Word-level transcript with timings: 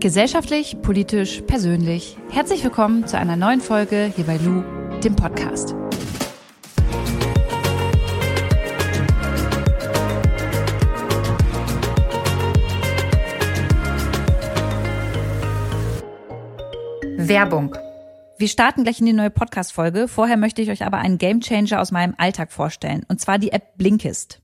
Gesellschaftlich, 0.00 0.80
politisch, 0.80 1.42
persönlich. 1.42 2.16
Herzlich 2.30 2.64
willkommen 2.64 3.06
zu 3.06 3.18
einer 3.18 3.36
neuen 3.36 3.60
Folge 3.60 4.10
hier 4.16 4.24
bei 4.24 4.38
Lou, 4.38 4.62
dem 5.00 5.14
Podcast. 5.14 5.74
Werbung. 17.18 17.76
Wir 18.38 18.48
starten 18.48 18.84
gleich 18.84 19.00
in 19.00 19.06
die 19.06 19.12
neue 19.12 19.28
Podcast-Folge. 19.28 20.08
Vorher 20.08 20.38
möchte 20.38 20.62
ich 20.62 20.70
euch 20.70 20.82
aber 20.82 20.96
einen 20.96 21.18
Gamechanger 21.18 21.78
aus 21.78 21.92
meinem 21.92 22.14
Alltag 22.16 22.52
vorstellen. 22.52 23.04
Und 23.08 23.20
zwar 23.20 23.38
die 23.38 23.52
App 23.52 23.76
Blinkist. 23.76 24.40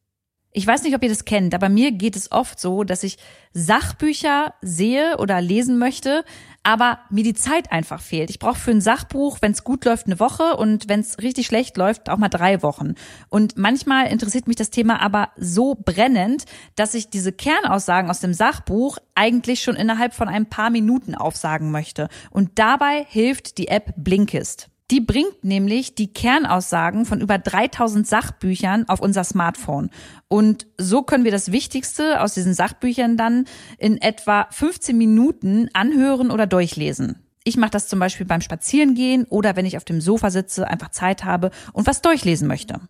Ich 0.57 0.66
weiß 0.66 0.84
nicht, 0.84 0.96
ob 0.96 1.02
ihr 1.02 1.11
das 1.11 1.27
kennt, 1.27 1.52
aber 1.54 1.68
mir 1.68 1.93
geht 1.93 2.16
es 2.16 2.32
oft 2.32 2.59
so, 2.59 2.82
dass 2.82 3.02
ich 3.02 3.18
Sachbücher 3.52 4.55
sehe 4.62 5.19
oder 5.19 5.42
lesen 5.42 5.77
möchte, 5.77 6.24
aber 6.62 7.01
mir 7.10 7.24
die 7.24 7.34
Zeit 7.34 7.70
einfach 7.70 8.01
fehlt. 8.01 8.30
Ich 8.30 8.38
brauche 8.38 8.59
für 8.59 8.70
ein 8.70 8.80
Sachbuch, 8.80 9.37
wenn 9.42 9.52
es 9.52 9.65
gut 9.65 9.84
läuft, 9.84 10.06
eine 10.06 10.19
Woche 10.19 10.56
und 10.56 10.88
wenn 10.88 11.01
es 11.01 11.19
richtig 11.19 11.45
schlecht 11.45 11.77
läuft, 11.77 12.09
auch 12.09 12.16
mal 12.16 12.30
drei 12.30 12.62
Wochen. 12.62 12.95
Und 13.29 13.59
manchmal 13.59 14.06
interessiert 14.06 14.46
mich 14.46 14.56
das 14.56 14.70
Thema 14.70 15.02
aber 15.02 15.29
so 15.37 15.74
brennend, 15.74 16.46
dass 16.74 16.95
ich 16.95 17.10
diese 17.10 17.32
Kernaussagen 17.32 18.09
aus 18.09 18.20
dem 18.20 18.32
Sachbuch 18.32 18.96
eigentlich 19.15 19.62
schon 19.62 19.77
innerhalb 19.77 20.15
von 20.15 20.29
ein 20.29 20.48
paar 20.48 20.70
Minuten 20.70 21.15
aufsagen 21.15 21.70
möchte. 21.70 22.09
Und 22.30 22.52
dabei 22.59 23.04
hilft 23.10 23.59
die 23.59 23.68
App 23.68 23.93
Blinkist. 23.98 24.70
Die 24.92 25.00
bringt 25.00 25.42
nämlich 25.42 25.96
die 25.96 26.12
Kernaussagen 26.12 27.06
von 27.06 27.20
über 27.20 27.38
3000 27.38 28.06
Sachbüchern 28.06 28.88
auf 28.88 29.00
unser 29.00 29.24
Smartphone. 29.24 29.90
Und 30.28 30.68
so 30.78 31.02
können 31.02 31.24
wir 31.24 31.32
das 31.32 31.50
Wichtigste 31.50 32.20
aus 32.20 32.34
diesen 32.34 32.54
Sachbüchern 32.54 33.16
dann 33.16 33.46
in 33.78 34.00
etwa 34.00 34.46
15 34.50 34.96
Minuten 34.96 35.68
anhören 35.72 36.30
oder 36.30 36.46
durchlesen. 36.46 37.26
Ich 37.43 37.56
mache 37.56 37.70
das 37.70 37.88
zum 37.88 37.98
Beispiel 37.98 38.26
beim 38.26 38.40
Spazierengehen 38.40 39.24
oder 39.24 39.56
wenn 39.56 39.66
ich 39.66 39.76
auf 39.76 39.84
dem 39.84 40.01
Sofa 40.01 40.30
sitze, 40.30 40.68
einfach 40.68 40.90
Zeit 40.90 41.24
habe 41.24 41.50
und 41.73 41.87
was 41.87 42.02
durchlesen 42.02 42.46
möchte. 42.46 42.80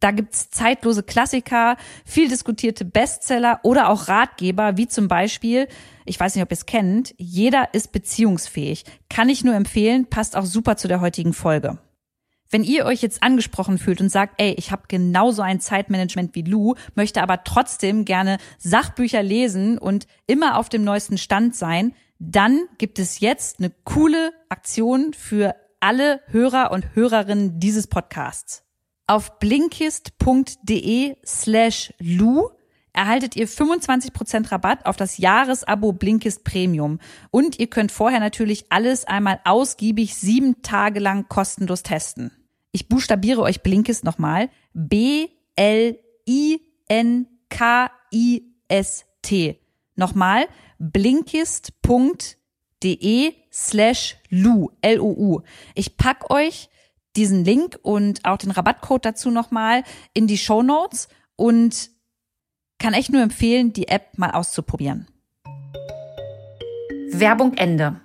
Da 0.00 0.10
gibt's 0.10 0.50
zeitlose 0.50 1.02
Klassiker, 1.02 1.76
viel 2.04 2.28
diskutierte 2.28 2.84
Bestseller 2.84 3.60
oder 3.62 3.88
auch 3.88 4.08
Ratgeber, 4.08 4.76
wie 4.76 4.86
zum 4.86 5.08
Beispiel, 5.08 5.66
ich 6.04 6.18
weiß 6.18 6.34
nicht, 6.34 6.42
ob 6.42 6.50
ihr 6.50 6.56
es 6.56 6.66
kennt, 6.66 7.14
jeder 7.18 7.72
ist 7.72 7.92
beziehungsfähig. 7.92 8.84
Kann 9.08 9.28
ich 9.28 9.44
nur 9.44 9.54
empfehlen, 9.54 10.06
passt 10.06 10.36
auch 10.36 10.46
super 10.46 10.76
zu 10.76 10.88
der 10.88 11.00
heutigen 11.00 11.32
Folge. 11.32 11.78
Wenn 12.50 12.62
ihr 12.62 12.84
euch 12.84 13.02
jetzt 13.02 13.22
angesprochen 13.22 13.78
fühlt 13.78 14.00
und 14.00 14.10
sagt, 14.10 14.34
ey, 14.38 14.54
ich 14.56 14.70
habe 14.70 14.84
genauso 14.86 15.42
ein 15.42 15.60
Zeitmanagement 15.60 16.34
wie 16.34 16.42
Lou, 16.42 16.74
möchte 16.94 17.22
aber 17.22 17.42
trotzdem 17.42 18.04
gerne 18.04 18.38
Sachbücher 18.58 19.22
lesen 19.22 19.78
und 19.78 20.06
immer 20.26 20.58
auf 20.58 20.68
dem 20.68 20.84
neuesten 20.84 21.18
Stand 21.18 21.56
sein, 21.56 21.94
dann 22.18 22.60
gibt 22.78 22.98
es 22.98 23.20
jetzt 23.20 23.58
eine 23.58 23.72
coole 23.84 24.32
Aktion 24.48 25.14
für 25.14 25.56
alle 25.80 26.20
Hörer 26.28 26.70
und 26.70 26.94
Hörerinnen 26.94 27.58
dieses 27.58 27.86
Podcasts. 27.86 28.62
Auf 29.06 29.38
blinkist.de 29.38 31.16
slash 31.26 31.92
Lu 31.98 32.48
erhaltet 32.94 33.36
ihr 33.36 33.46
25% 33.46 34.50
Rabatt 34.50 34.86
auf 34.86 34.96
das 34.96 35.18
Jahresabo 35.18 35.92
Blinkist 35.92 36.44
Premium. 36.44 36.98
Und 37.30 37.58
ihr 37.58 37.66
könnt 37.66 37.92
vorher 37.92 38.20
natürlich 38.20 38.64
alles 38.70 39.04
einmal 39.04 39.40
ausgiebig 39.44 40.14
sieben 40.14 40.62
Tage 40.62 41.00
lang 41.00 41.28
kostenlos 41.28 41.82
testen. 41.82 42.32
Ich 42.72 42.88
buchstabiere 42.88 43.42
euch 43.42 43.62
Blinkist 43.62 44.04
nochmal. 44.04 44.48
B-L-I-N-K-I-S-T. 44.72 46.00
Nochmal 49.96 50.48
blinkist.de 50.78 53.32
slash 53.52 54.16
Lu, 54.28 54.70
L-O-U. 54.80 55.42
Ich 55.74 55.96
pack 55.96 56.30
euch 56.30 56.68
diesen 57.16 57.44
Link 57.44 57.78
und 57.82 58.24
auch 58.24 58.38
den 58.38 58.50
Rabattcode 58.50 59.04
dazu 59.04 59.30
nochmal 59.30 59.84
in 60.14 60.26
die 60.26 60.38
Show 60.38 60.62
Notes 60.62 61.08
und 61.36 61.90
kann 62.78 62.94
echt 62.94 63.12
nur 63.12 63.22
empfehlen, 63.22 63.72
die 63.72 63.88
App 63.88 64.18
mal 64.18 64.30
auszuprobieren. 64.30 65.06
Werbung 67.10 67.54
Ende. 67.54 68.00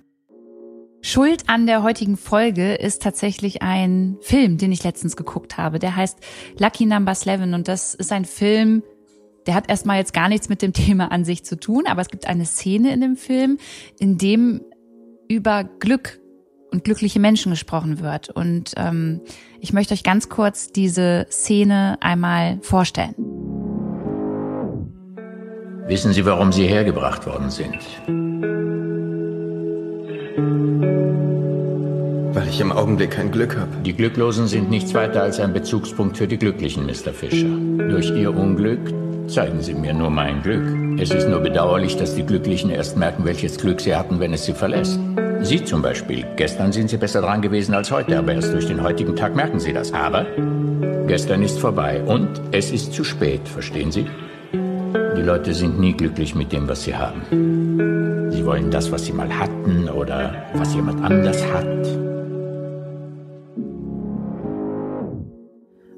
Schuld 1.02 1.44
an 1.48 1.66
der 1.66 1.82
heutigen 1.82 2.16
Folge 2.16 2.74
ist 2.74 3.02
tatsächlich 3.02 3.62
ein 3.62 4.18
Film, 4.20 4.58
den 4.58 4.70
ich 4.70 4.84
letztens 4.84 5.16
geguckt 5.16 5.56
habe. 5.56 5.78
Der 5.78 5.96
heißt 5.96 6.18
Lucky 6.58 6.84
Number 6.86 7.12
11 7.12 7.42
und 7.54 7.68
das 7.68 7.94
ist 7.94 8.12
ein 8.12 8.26
Film, 8.26 8.82
der 9.46 9.54
hat 9.54 9.70
erstmal 9.70 9.98
jetzt 9.98 10.12
gar 10.12 10.28
nichts 10.28 10.48
mit 10.48 10.62
dem 10.62 10.72
Thema 10.74 11.10
an 11.10 11.24
sich 11.24 11.44
zu 11.44 11.58
tun, 11.58 11.84
aber 11.86 12.02
es 12.02 12.08
gibt 12.08 12.26
eine 12.26 12.44
Szene 12.44 12.92
in 12.92 13.00
dem 13.00 13.16
Film, 13.16 13.58
in 13.98 14.18
dem 14.18 14.60
über 15.28 15.64
Glück 15.64 16.20
und 16.70 16.84
glückliche 16.84 17.18
Menschen 17.18 17.50
gesprochen 17.50 18.00
wird. 18.00 18.28
Und 18.28 18.74
ähm, 18.76 19.22
ich 19.60 19.72
möchte 19.72 19.94
euch 19.94 20.02
ganz 20.02 20.28
kurz 20.28 20.70
diese 20.70 21.26
Szene 21.30 21.98
einmal 22.00 22.58
vorstellen. 22.62 23.59
Wissen 25.90 26.12
Sie, 26.12 26.24
warum 26.24 26.52
Sie 26.52 26.68
hergebracht 26.68 27.26
worden 27.26 27.50
sind? 27.50 27.80
Weil 32.32 32.48
ich 32.48 32.60
im 32.60 32.70
Augenblick 32.70 33.10
kein 33.10 33.32
Glück 33.32 33.56
habe. 33.56 33.72
Die 33.84 33.92
Glücklosen 33.92 34.46
sind 34.46 34.70
nichts 34.70 34.94
weiter 34.94 35.20
als 35.20 35.40
ein 35.40 35.52
Bezugspunkt 35.52 36.16
für 36.16 36.28
die 36.28 36.38
Glücklichen, 36.38 36.86
Mr. 36.86 37.12
Fischer. 37.12 37.48
Durch 37.88 38.08
Ihr 38.12 38.32
Unglück 38.32 38.78
zeigen 39.26 39.62
Sie 39.62 39.74
mir 39.74 39.92
nur 39.92 40.10
mein 40.10 40.44
Glück. 40.44 41.00
Es 41.00 41.10
ist 41.10 41.28
nur 41.28 41.40
bedauerlich, 41.40 41.96
dass 41.96 42.14
die 42.14 42.24
Glücklichen 42.24 42.70
erst 42.70 42.96
merken, 42.96 43.24
welches 43.24 43.58
Glück 43.58 43.80
sie 43.80 43.96
hatten, 43.96 44.20
wenn 44.20 44.32
es 44.32 44.44
sie 44.44 44.54
verlässt. 44.54 45.00
Sie 45.42 45.64
zum 45.64 45.82
Beispiel. 45.82 46.24
Gestern 46.36 46.70
sind 46.70 46.88
Sie 46.88 46.98
besser 46.98 47.20
dran 47.20 47.42
gewesen 47.42 47.74
als 47.74 47.90
heute, 47.90 48.16
aber 48.16 48.32
erst 48.32 48.52
durch 48.52 48.68
den 48.68 48.80
heutigen 48.80 49.16
Tag 49.16 49.34
merken 49.34 49.58
Sie 49.58 49.72
das. 49.72 49.92
Aber 49.92 50.24
gestern 51.08 51.42
ist 51.42 51.58
vorbei 51.58 52.00
und 52.06 52.28
es 52.52 52.70
ist 52.70 52.92
zu 52.92 53.02
spät, 53.02 53.48
verstehen 53.48 53.90
Sie? 53.90 54.06
Die 55.16 55.22
Leute 55.22 55.54
sind 55.54 55.78
nie 55.78 55.92
glücklich 55.92 56.34
mit 56.34 56.52
dem, 56.52 56.68
was 56.68 56.84
sie 56.84 56.94
haben. 56.94 58.30
Sie 58.30 58.44
wollen 58.44 58.70
das, 58.70 58.90
was 58.92 59.04
sie 59.04 59.12
mal 59.12 59.38
hatten 59.38 59.88
oder 59.88 60.46
was 60.54 60.74
jemand 60.74 61.02
anders 61.02 61.44
hat. 61.52 61.86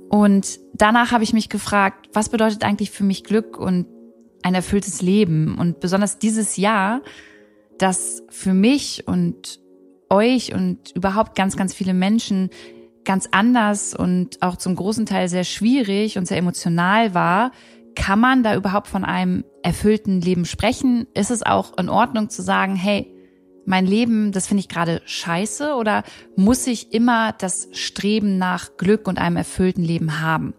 Und 0.08 0.60
danach 0.74 1.12
habe 1.12 1.24
ich 1.24 1.32
mich 1.32 1.48
gefragt, 1.48 2.08
was 2.12 2.28
bedeutet 2.28 2.64
eigentlich 2.64 2.90
für 2.90 3.04
mich 3.04 3.24
Glück 3.24 3.58
und 3.58 3.86
ein 4.42 4.54
erfülltes 4.54 5.02
Leben? 5.02 5.56
Und 5.58 5.80
besonders 5.80 6.18
dieses 6.18 6.56
Jahr 6.56 7.02
dass 7.82 8.22
für 8.28 8.54
mich 8.54 9.08
und 9.08 9.58
euch 10.08 10.54
und 10.54 10.92
überhaupt 10.94 11.34
ganz, 11.34 11.56
ganz 11.56 11.74
viele 11.74 11.94
Menschen 11.94 12.50
ganz 13.04 13.28
anders 13.32 13.92
und 13.92 14.40
auch 14.40 14.56
zum 14.56 14.76
großen 14.76 15.04
Teil 15.04 15.28
sehr 15.28 15.42
schwierig 15.42 16.16
und 16.16 16.26
sehr 16.26 16.38
emotional 16.38 17.14
war, 17.14 17.50
kann 17.94 18.20
man 18.20 18.42
da 18.42 18.54
überhaupt 18.54 18.88
von 18.88 19.04
einem 19.04 19.44
erfüllten 19.62 20.20
Leben 20.20 20.44
sprechen? 20.44 21.06
Ist 21.14 21.30
es 21.30 21.42
auch 21.42 21.76
in 21.78 21.88
Ordnung 21.88 22.30
zu 22.30 22.42
sagen, 22.42 22.76
hey, 22.76 23.12
mein 23.64 23.86
Leben, 23.86 24.32
das 24.32 24.46
finde 24.46 24.60
ich 24.60 24.68
gerade 24.68 25.02
scheiße 25.04 25.74
oder 25.74 26.02
muss 26.36 26.66
ich 26.66 26.92
immer 26.92 27.32
das 27.32 27.68
Streben 27.72 28.38
nach 28.38 28.76
Glück 28.76 29.06
und 29.06 29.18
einem 29.18 29.36
erfüllten 29.36 29.84
Leben 29.84 30.20
haben? 30.20 30.54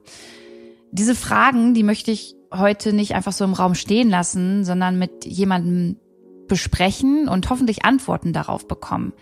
Diese 0.91 1.15
Fragen, 1.15 1.73
die 1.73 1.83
möchte 1.83 2.11
ich 2.11 2.35
heute 2.53 2.93
nicht 2.93 3.15
einfach 3.15 3.33
so 3.33 3.43
im 3.43 3.53
Raum 3.53 3.75
stehen 3.75 4.09
lassen, 4.09 4.63
sondern 4.63 4.99
mit 4.99 5.25
jemandem 5.25 5.97
besprechen 6.47 7.27
und 7.27 7.49
hoffentlich 7.49 7.83
Antworten 7.83 8.31
darauf 8.31 8.67
bekommen. 8.67 9.13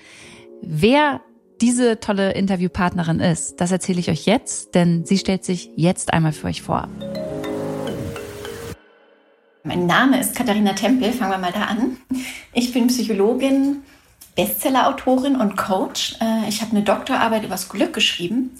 Wer 0.61 1.21
diese 1.61 1.99
tolle 1.99 2.33
Interviewpartnerin 2.33 3.19
ist, 3.19 3.61
das 3.61 3.71
erzähle 3.71 3.99
ich 3.99 4.09
euch 4.09 4.25
jetzt, 4.25 4.75
denn 4.75 5.05
sie 5.05 5.17
stellt 5.17 5.45
sich 5.45 5.71
jetzt 5.75 6.13
einmal 6.13 6.33
für 6.33 6.47
euch 6.47 6.61
vor. 6.61 6.89
Mein 9.63 9.85
Name 9.85 10.19
ist 10.19 10.35
Katharina 10.35 10.73
Tempel, 10.73 11.13
fangen 11.13 11.31
wir 11.31 11.37
mal 11.37 11.51
da 11.51 11.65
an. 11.65 11.97
Ich 12.51 12.73
bin 12.73 12.87
Psychologin, 12.87 13.83
Bestsellerautorin 14.35 15.35
und 15.35 15.55
Coach. 15.55 16.15
Äh, 16.19 16.49
ich 16.49 16.61
habe 16.61 16.71
eine 16.71 16.81
Doktorarbeit 16.81 17.43
über 17.43 17.51
das 17.51 17.69
Glück 17.69 17.93
geschrieben 17.93 18.55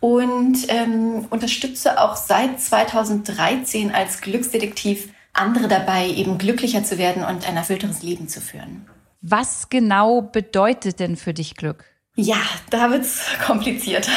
und 0.00 0.58
ähm, 0.68 1.26
unterstütze 1.30 2.00
auch 2.00 2.16
seit 2.16 2.60
2013 2.60 3.94
als 3.94 4.20
Glücksdetektiv 4.20 5.10
andere 5.32 5.68
dabei, 5.68 6.08
eben 6.08 6.38
glücklicher 6.38 6.82
zu 6.82 6.98
werden 6.98 7.24
und 7.24 7.48
ein 7.48 7.56
erfüllteres 7.56 8.02
Leben 8.02 8.28
zu 8.28 8.40
führen. 8.40 8.86
Was 9.20 9.68
genau 9.68 10.22
bedeutet 10.22 10.98
denn 10.98 11.16
für 11.16 11.32
dich 11.32 11.54
Glück? 11.54 11.84
Ja, 12.16 12.36
da 12.68 12.90
wird's 12.90 13.26
kompliziert. 13.46 14.08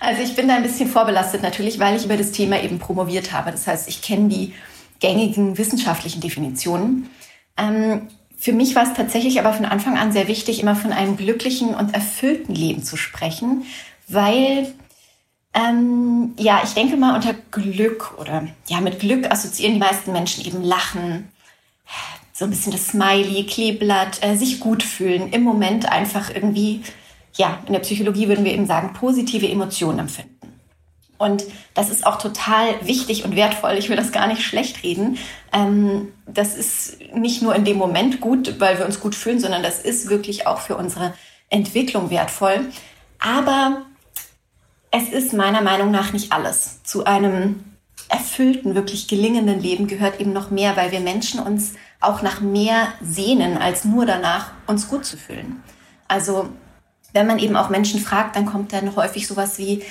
Also 0.00 0.22
ich 0.22 0.34
bin 0.34 0.48
da 0.48 0.56
ein 0.56 0.64
bisschen 0.64 0.88
vorbelastet 0.88 1.42
natürlich, 1.42 1.78
weil 1.78 1.96
ich 1.96 2.04
über 2.04 2.16
das 2.16 2.32
Thema 2.32 2.60
eben 2.60 2.80
promoviert 2.80 3.32
habe. 3.32 3.52
Das 3.52 3.68
heißt, 3.68 3.88
ich 3.88 4.02
kenne 4.02 4.28
die 4.28 4.52
gängigen 5.02 5.58
wissenschaftlichen 5.58 6.22
Definitionen. 6.22 7.10
Ähm, 7.58 8.08
für 8.38 8.52
mich 8.52 8.74
war 8.74 8.84
es 8.84 8.94
tatsächlich 8.94 9.38
aber 9.38 9.52
von 9.52 9.66
Anfang 9.66 9.98
an 9.98 10.12
sehr 10.12 10.28
wichtig, 10.28 10.60
immer 10.60 10.74
von 10.74 10.92
einem 10.92 11.16
glücklichen 11.16 11.74
und 11.74 11.92
erfüllten 11.94 12.54
Leben 12.54 12.82
zu 12.82 12.96
sprechen, 12.96 13.64
weil 14.08 14.72
ähm, 15.54 16.32
ja, 16.38 16.62
ich 16.64 16.72
denke 16.72 16.96
mal 16.96 17.14
unter 17.14 17.34
Glück 17.50 18.14
oder 18.18 18.48
ja, 18.68 18.80
mit 18.80 19.00
Glück 19.00 19.30
assoziieren 19.30 19.74
die 19.74 19.80
meisten 19.80 20.12
Menschen 20.12 20.46
eben 20.46 20.62
Lachen, 20.62 21.28
so 22.32 22.46
ein 22.46 22.50
bisschen 22.50 22.72
das 22.72 22.88
Smiley, 22.88 23.44
Kleeblatt, 23.44 24.18
äh, 24.22 24.36
sich 24.36 24.60
gut 24.60 24.82
fühlen, 24.82 25.30
im 25.32 25.42
Moment 25.42 25.86
einfach 25.86 26.34
irgendwie, 26.34 26.82
ja, 27.36 27.58
in 27.66 27.74
der 27.74 27.80
Psychologie 27.80 28.28
würden 28.28 28.44
wir 28.44 28.54
eben 28.54 28.66
sagen, 28.66 28.94
positive 28.94 29.48
Emotionen 29.48 30.00
empfinden. 30.00 30.32
Und 31.22 31.44
das 31.74 31.88
ist 31.88 32.04
auch 32.04 32.18
total 32.18 32.84
wichtig 32.84 33.24
und 33.24 33.36
wertvoll. 33.36 33.74
Ich 33.74 33.88
will 33.88 33.96
das 33.96 34.10
gar 34.10 34.26
nicht 34.26 34.42
schlecht 34.42 34.82
reden. 34.82 35.18
Ähm, 35.52 36.08
das 36.26 36.56
ist 36.56 36.98
nicht 37.14 37.42
nur 37.42 37.54
in 37.54 37.64
dem 37.64 37.76
Moment 37.76 38.20
gut, 38.20 38.58
weil 38.58 38.78
wir 38.78 38.84
uns 38.84 38.98
gut 38.98 39.14
fühlen, 39.14 39.38
sondern 39.38 39.62
das 39.62 39.78
ist 39.78 40.10
wirklich 40.10 40.48
auch 40.48 40.58
für 40.58 40.76
unsere 40.76 41.14
Entwicklung 41.48 42.10
wertvoll. 42.10 42.66
Aber 43.20 43.82
es 44.90 45.10
ist 45.10 45.32
meiner 45.32 45.60
Meinung 45.62 45.92
nach 45.92 46.12
nicht 46.12 46.32
alles. 46.32 46.82
Zu 46.82 47.04
einem 47.04 47.62
erfüllten, 48.08 48.74
wirklich 48.74 49.06
gelingenden 49.06 49.60
Leben 49.60 49.86
gehört 49.86 50.20
eben 50.20 50.32
noch 50.32 50.50
mehr, 50.50 50.76
weil 50.76 50.90
wir 50.90 51.00
Menschen 51.00 51.38
uns 51.38 51.74
auch 52.00 52.22
nach 52.22 52.40
mehr 52.40 52.88
sehnen, 53.00 53.58
als 53.58 53.84
nur 53.84 54.06
danach, 54.06 54.50
uns 54.66 54.88
gut 54.88 55.04
zu 55.04 55.16
fühlen. 55.16 55.62
Also 56.08 56.48
wenn 57.12 57.28
man 57.28 57.38
eben 57.38 57.54
auch 57.54 57.70
Menschen 57.70 58.00
fragt, 58.00 58.34
dann 58.34 58.46
kommt 58.46 58.72
dann 58.72 58.96
häufig 58.96 59.28
sowas 59.28 59.58
wie, 59.58 59.84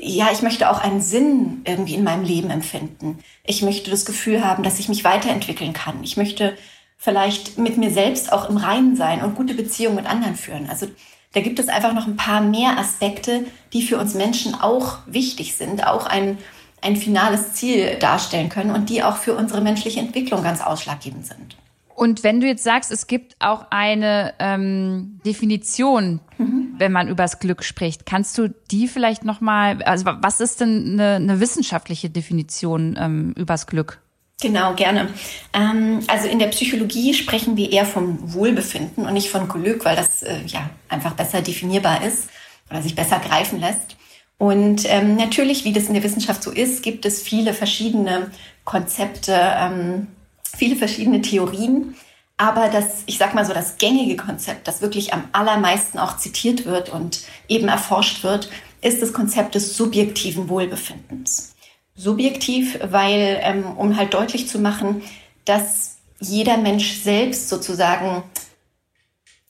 ja, 0.00 0.30
ich 0.32 0.42
möchte 0.42 0.70
auch 0.70 0.80
einen 0.80 1.00
Sinn 1.00 1.62
irgendwie 1.64 1.94
in 1.94 2.04
meinem 2.04 2.24
Leben 2.24 2.50
empfinden. 2.50 3.18
Ich 3.44 3.62
möchte 3.62 3.90
das 3.90 4.04
Gefühl 4.04 4.44
haben, 4.44 4.62
dass 4.62 4.78
ich 4.78 4.88
mich 4.88 5.04
weiterentwickeln 5.04 5.72
kann. 5.72 6.02
Ich 6.02 6.16
möchte 6.16 6.56
vielleicht 6.96 7.58
mit 7.58 7.76
mir 7.76 7.90
selbst 7.90 8.32
auch 8.32 8.48
im 8.48 8.56
Reinen 8.56 8.96
sein 8.96 9.22
und 9.22 9.36
gute 9.36 9.54
Beziehungen 9.54 9.96
mit 9.96 10.06
anderen 10.06 10.34
führen. 10.36 10.68
Also 10.68 10.86
da 11.32 11.40
gibt 11.40 11.58
es 11.58 11.68
einfach 11.68 11.92
noch 11.92 12.06
ein 12.06 12.16
paar 12.16 12.40
mehr 12.40 12.78
Aspekte, 12.78 13.44
die 13.72 13.82
für 13.82 13.98
uns 13.98 14.14
Menschen 14.14 14.54
auch 14.54 14.98
wichtig 15.06 15.54
sind, 15.54 15.86
auch 15.86 16.06
ein, 16.06 16.38
ein 16.80 16.96
finales 16.96 17.54
Ziel 17.54 17.96
darstellen 17.98 18.48
können 18.48 18.70
und 18.70 18.90
die 18.90 19.02
auch 19.02 19.16
für 19.16 19.34
unsere 19.34 19.60
menschliche 19.60 20.00
Entwicklung 20.00 20.42
ganz 20.42 20.60
ausschlaggebend 20.60 21.26
sind. 21.26 21.56
Und 21.94 22.24
wenn 22.24 22.40
du 22.40 22.46
jetzt 22.46 22.64
sagst, 22.64 22.90
es 22.90 23.06
gibt 23.06 23.36
auch 23.38 23.66
eine 23.70 24.34
ähm, 24.40 25.20
Definition, 25.24 26.20
mhm. 26.38 26.74
wenn 26.76 26.90
man 26.90 27.08
übers 27.08 27.38
Glück 27.38 27.62
spricht, 27.62 28.04
kannst 28.04 28.36
du 28.36 28.48
die 28.70 28.88
vielleicht 28.88 29.24
noch 29.24 29.40
mal? 29.40 29.82
Also 29.84 30.04
was 30.06 30.40
ist 30.40 30.60
denn 30.60 30.92
eine, 30.92 31.14
eine 31.16 31.40
wissenschaftliche 31.40 32.10
Definition 32.10 32.96
ähm, 32.98 33.32
übers 33.36 33.66
Glück? 33.66 34.00
Genau, 34.40 34.74
gerne. 34.74 35.08
Ähm, 35.52 36.00
also 36.08 36.28
in 36.28 36.40
der 36.40 36.48
Psychologie 36.48 37.14
sprechen 37.14 37.56
wir 37.56 37.70
eher 37.70 37.84
vom 37.84 38.34
Wohlbefinden 38.34 39.06
und 39.06 39.14
nicht 39.14 39.30
von 39.30 39.48
Glück, 39.48 39.84
weil 39.84 39.96
das 39.96 40.22
äh, 40.22 40.40
ja 40.46 40.68
einfach 40.88 41.14
besser 41.14 41.40
definierbar 41.40 42.04
ist 42.04 42.28
oder 42.70 42.82
sich 42.82 42.96
besser 42.96 43.20
greifen 43.20 43.60
lässt. 43.60 43.96
Und 44.36 44.82
ähm, 44.86 45.14
natürlich, 45.16 45.64
wie 45.64 45.72
das 45.72 45.84
in 45.84 45.94
der 45.94 46.02
Wissenschaft 46.02 46.42
so 46.42 46.50
ist, 46.50 46.82
gibt 46.82 47.06
es 47.06 47.22
viele 47.22 47.54
verschiedene 47.54 48.30
Konzepte, 48.64 49.32
ähm, 49.32 50.08
viele 50.56 50.76
verschiedene 50.76 51.22
Theorien. 51.22 51.94
Aber 52.36 52.68
das, 52.68 53.04
ich 53.06 53.18
sag 53.18 53.34
mal 53.34 53.44
so, 53.44 53.52
das 53.52 53.78
gängige 53.78 54.16
Konzept, 54.16 54.66
das 54.66 54.82
wirklich 54.82 55.12
am 55.14 55.24
allermeisten 55.32 55.98
auch 55.98 56.16
zitiert 56.16 56.64
wird 56.64 56.88
und 56.88 57.20
eben 57.48 57.68
erforscht 57.68 58.24
wird, 58.24 58.50
ist 58.80 59.00
das 59.00 59.12
Konzept 59.12 59.54
des 59.54 59.76
subjektiven 59.76 60.48
Wohlbefindens. 60.48 61.54
Subjektiv, 61.94 62.78
weil, 62.82 63.38
ähm, 63.40 63.64
um 63.76 63.96
halt 63.96 64.14
deutlich 64.14 64.48
zu 64.48 64.58
machen, 64.58 65.02
dass 65.44 65.96
jeder 66.20 66.56
Mensch 66.56 67.00
selbst 67.02 67.48
sozusagen 67.48 68.24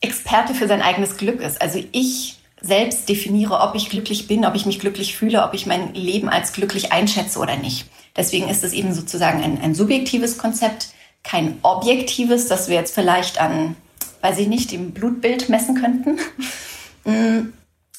Experte 0.00 0.54
für 0.54 0.68
sein 0.68 0.82
eigenes 0.82 1.16
Glück 1.16 1.40
ist. 1.40 1.62
Also 1.62 1.82
ich 1.92 2.38
selbst 2.60 3.08
definiere, 3.08 3.60
ob 3.60 3.74
ich 3.74 3.90
glücklich 3.90 4.26
bin, 4.26 4.44
ob 4.44 4.54
ich 4.54 4.66
mich 4.66 4.78
glücklich 4.78 5.16
fühle, 5.16 5.42
ob 5.44 5.54
ich 5.54 5.66
mein 5.66 5.94
Leben 5.94 6.28
als 6.28 6.52
glücklich 6.52 6.92
einschätze 6.92 7.38
oder 7.38 7.56
nicht. 7.56 7.86
Deswegen 8.16 8.48
ist 8.48 8.64
es 8.64 8.72
eben 8.72 8.92
sozusagen 8.94 9.42
ein, 9.42 9.60
ein 9.60 9.74
subjektives 9.74 10.38
Konzept, 10.38 10.88
kein 11.22 11.58
objektives, 11.62 12.48
das 12.48 12.68
wir 12.68 12.76
jetzt 12.76 12.94
vielleicht 12.94 13.40
an, 13.40 13.76
weiß 14.20 14.38
ich 14.38 14.48
nicht, 14.48 14.72
dem 14.72 14.92
Blutbild 14.92 15.48
messen 15.48 15.74
könnten. 15.74 16.18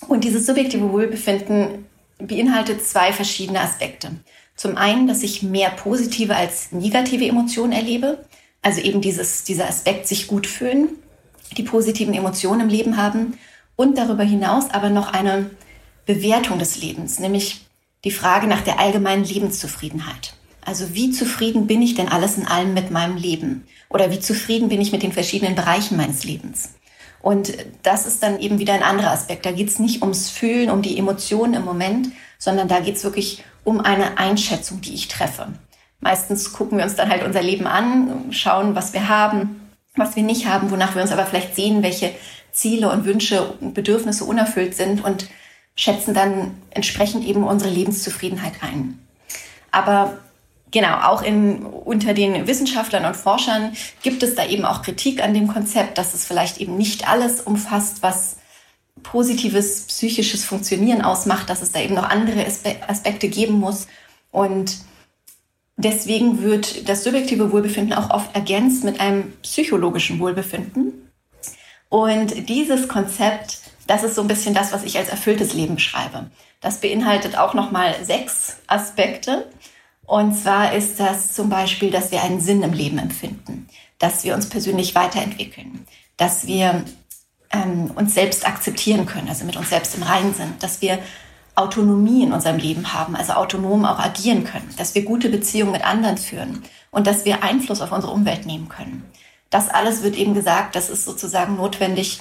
Und 0.07 0.23
dieses 0.23 0.45
subjektive 0.45 0.91
Wohlbefinden 0.91 1.85
beinhaltet 2.17 2.85
zwei 2.85 3.11
verschiedene 3.11 3.59
Aspekte. 3.59 4.11
Zum 4.55 4.77
einen, 4.77 5.07
dass 5.07 5.23
ich 5.23 5.43
mehr 5.43 5.69
positive 5.69 6.35
als 6.35 6.71
negative 6.71 7.27
Emotionen 7.27 7.73
erlebe. 7.73 8.25
Also 8.61 8.81
eben 8.81 9.01
dieses, 9.01 9.43
dieser 9.43 9.67
Aspekt, 9.67 10.07
sich 10.07 10.27
gut 10.27 10.47
fühlen, 10.47 10.89
die 11.57 11.63
positiven 11.63 12.13
Emotionen 12.13 12.61
im 12.61 12.69
Leben 12.69 12.97
haben. 12.97 13.37
Und 13.75 13.97
darüber 13.97 14.23
hinaus 14.23 14.69
aber 14.71 14.89
noch 14.89 15.11
eine 15.11 15.49
Bewertung 16.05 16.59
des 16.59 16.81
Lebens, 16.81 17.19
nämlich 17.19 17.64
die 18.05 18.11
Frage 18.11 18.47
nach 18.47 18.61
der 18.61 18.79
allgemeinen 18.79 19.25
Lebenszufriedenheit. 19.25 20.33
Also 20.63 20.93
wie 20.93 21.11
zufrieden 21.11 21.67
bin 21.67 21.81
ich 21.81 21.95
denn 21.95 22.07
alles 22.07 22.37
in 22.37 22.47
allem 22.47 22.73
mit 22.73 22.91
meinem 22.91 23.17
Leben? 23.17 23.65
Oder 23.89 24.11
wie 24.11 24.19
zufrieden 24.19 24.69
bin 24.69 24.79
ich 24.79 24.91
mit 24.91 25.03
den 25.03 25.11
verschiedenen 25.11 25.55
Bereichen 25.55 25.97
meines 25.97 26.23
Lebens? 26.23 26.69
Und 27.21 27.53
das 27.81 28.05
ist 28.05 28.21
dann 28.21 28.39
eben 28.39 28.59
wieder 28.59 28.73
ein 28.73 28.83
anderer 28.83 29.11
Aspekt. 29.11 29.45
Da 29.45 29.51
geht 29.51 29.67
es 29.67 29.79
nicht 29.79 30.01
ums 30.01 30.29
Fühlen, 30.29 30.69
um 30.69 30.81
die 30.81 30.97
Emotionen 30.97 31.55
im 31.55 31.65
Moment, 31.65 32.09
sondern 32.37 32.67
da 32.67 32.79
geht 32.79 32.95
es 32.95 33.03
wirklich 33.03 33.43
um 33.63 33.81
eine 33.81 34.19
Einschätzung, 34.19 34.81
die 34.81 34.93
ich 34.93 35.07
treffe. 35.07 35.47
Meistens 35.99 36.53
gucken 36.53 36.77
wir 36.77 36.85
uns 36.85 36.95
dann 36.95 37.09
halt 37.09 37.23
unser 37.23 37.41
Leben 37.41 37.65
an, 37.65 38.31
schauen, 38.31 38.75
was 38.75 38.93
wir 38.93 39.09
haben, 39.09 39.61
was 39.95 40.15
wir 40.15 40.23
nicht 40.23 40.45
haben, 40.45 40.69
wonach 40.69 40.93
wir 40.93 41.01
uns 41.01 41.11
aber 41.11 41.25
vielleicht 41.25 41.55
sehen, 41.55 41.81
welche 41.81 42.11
Ziele 42.51 42.91
und 42.91 43.05
Wünsche 43.05 43.53
und 43.59 43.73
Bedürfnisse 43.73 44.25
unerfüllt 44.25 44.75
sind 44.75 45.03
und 45.03 45.27
schätzen 45.75 46.13
dann 46.13 46.57
entsprechend 46.69 47.25
eben 47.25 47.43
unsere 47.43 47.71
Lebenszufriedenheit 47.71 48.53
ein. 48.61 48.99
Aber 49.71 50.17
genau, 50.71 51.01
auch 51.01 51.21
in, 51.21 51.65
unter 51.65 52.13
den 52.13 52.47
Wissenschaftlern 52.47 53.05
und 53.05 53.15
Forschern 53.15 53.75
gibt 54.01 54.23
es 54.23 54.35
da 54.35 54.45
eben 54.45 54.65
auch 54.65 54.81
Kritik 54.81 55.21
an 55.21 55.33
dem 55.33 55.47
Konzept, 55.47 55.97
dass 55.97 56.13
es 56.13 56.25
vielleicht 56.25 56.59
eben 56.59 56.77
nicht 56.77 57.09
alles 57.09 57.41
umfasst, 57.41 58.01
was 58.01 58.37
positives 59.03 59.81
psychisches 59.87 60.45
Funktionieren 60.45 61.01
ausmacht, 61.01 61.49
dass 61.49 61.61
es 61.61 61.71
da 61.71 61.81
eben 61.81 61.95
noch 61.95 62.09
andere 62.09 62.45
Aspekte 62.87 63.27
geben 63.27 63.55
muss. 63.55 63.87
Und 64.31 64.77
deswegen 65.77 66.41
wird 66.41 66.87
das 66.89 67.03
subjektive 67.03 67.51
Wohlbefinden 67.51 67.93
auch 67.93 68.09
oft 68.09 68.33
ergänzt 68.33 68.83
mit 68.83 68.99
einem 68.99 69.33
psychologischen 69.41 70.19
Wohlbefinden. 70.19 71.11
Und 71.89 72.49
dieses 72.49 72.87
Konzept, 72.87 73.59
das 73.87 74.03
ist 74.03 74.15
so 74.15 74.21
ein 74.21 74.27
bisschen 74.27 74.53
das, 74.53 74.71
was 74.71 74.83
ich 74.83 74.97
als 74.97 75.09
erfülltes 75.09 75.53
Leben 75.53 75.75
beschreibe. 75.75 76.29
Das 76.61 76.81
beinhaltet 76.81 77.37
auch 77.37 77.53
nochmal 77.53 77.95
sechs 78.03 78.57
Aspekte. 78.67 79.47
Und 80.05 80.35
zwar 80.35 80.73
ist 80.73 80.99
das 80.99 81.33
zum 81.33 81.49
Beispiel, 81.49 81.91
dass 81.91 82.11
wir 82.11 82.23
einen 82.23 82.39
Sinn 82.39 82.63
im 82.63 82.73
Leben 82.73 82.97
empfinden, 82.97 83.67
dass 83.99 84.23
wir 84.23 84.35
uns 84.35 84.49
persönlich 84.49 84.95
weiterentwickeln, 84.95 85.85
dass 86.17 86.47
wir 86.47 86.83
ähm, 87.51 87.91
uns 87.95 88.13
selbst 88.13 88.47
akzeptieren 88.47 89.05
können, 89.05 89.29
also 89.29 89.45
mit 89.45 89.55
uns 89.55 89.69
selbst 89.69 89.95
im 89.95 90.03
Reinen 90.03 90.33
sind, 90.33 90.61
dass 90.61 90.81
wir 90.81 90.99
Autonomie 91.55 92.23
in 92.23 92.33
unserem 92.33 92.57
Leben 92.57 92.93
haben, 92.93 93.15
also 93.15 93.33
autonom 93.33 93.85
auch 93.85 93.99
agieren 93.99 94.43
können, 94.43 94.73
dass 94.77 94.93
wir 94.93 95.05
gute 95.05 95.29
Beziehungen 95.29 95.71
mit 95.71 95.85
anderen 95.85 96.17
führen 96.17 96.63
und 96.91 97.07
dass 97.07 97.25
wir 97.25 97.43
Einfluss 97.43 97.81
auf 97.81 97.91
unsere 97.91 98.11
Umwelt 98.11 98.45
nehmen 98.45 98.67
können. 98.67 99.05
Das 99.49 99.69
alles 99.69 100.03
wird 100.03 100.17
eben 100.17 100.33
gesagt, 100.33 100.75
das 100.75 100.89
ist 100.89 101.05
sozusagen 101.05 101.55
notwendig, 101.55 102.19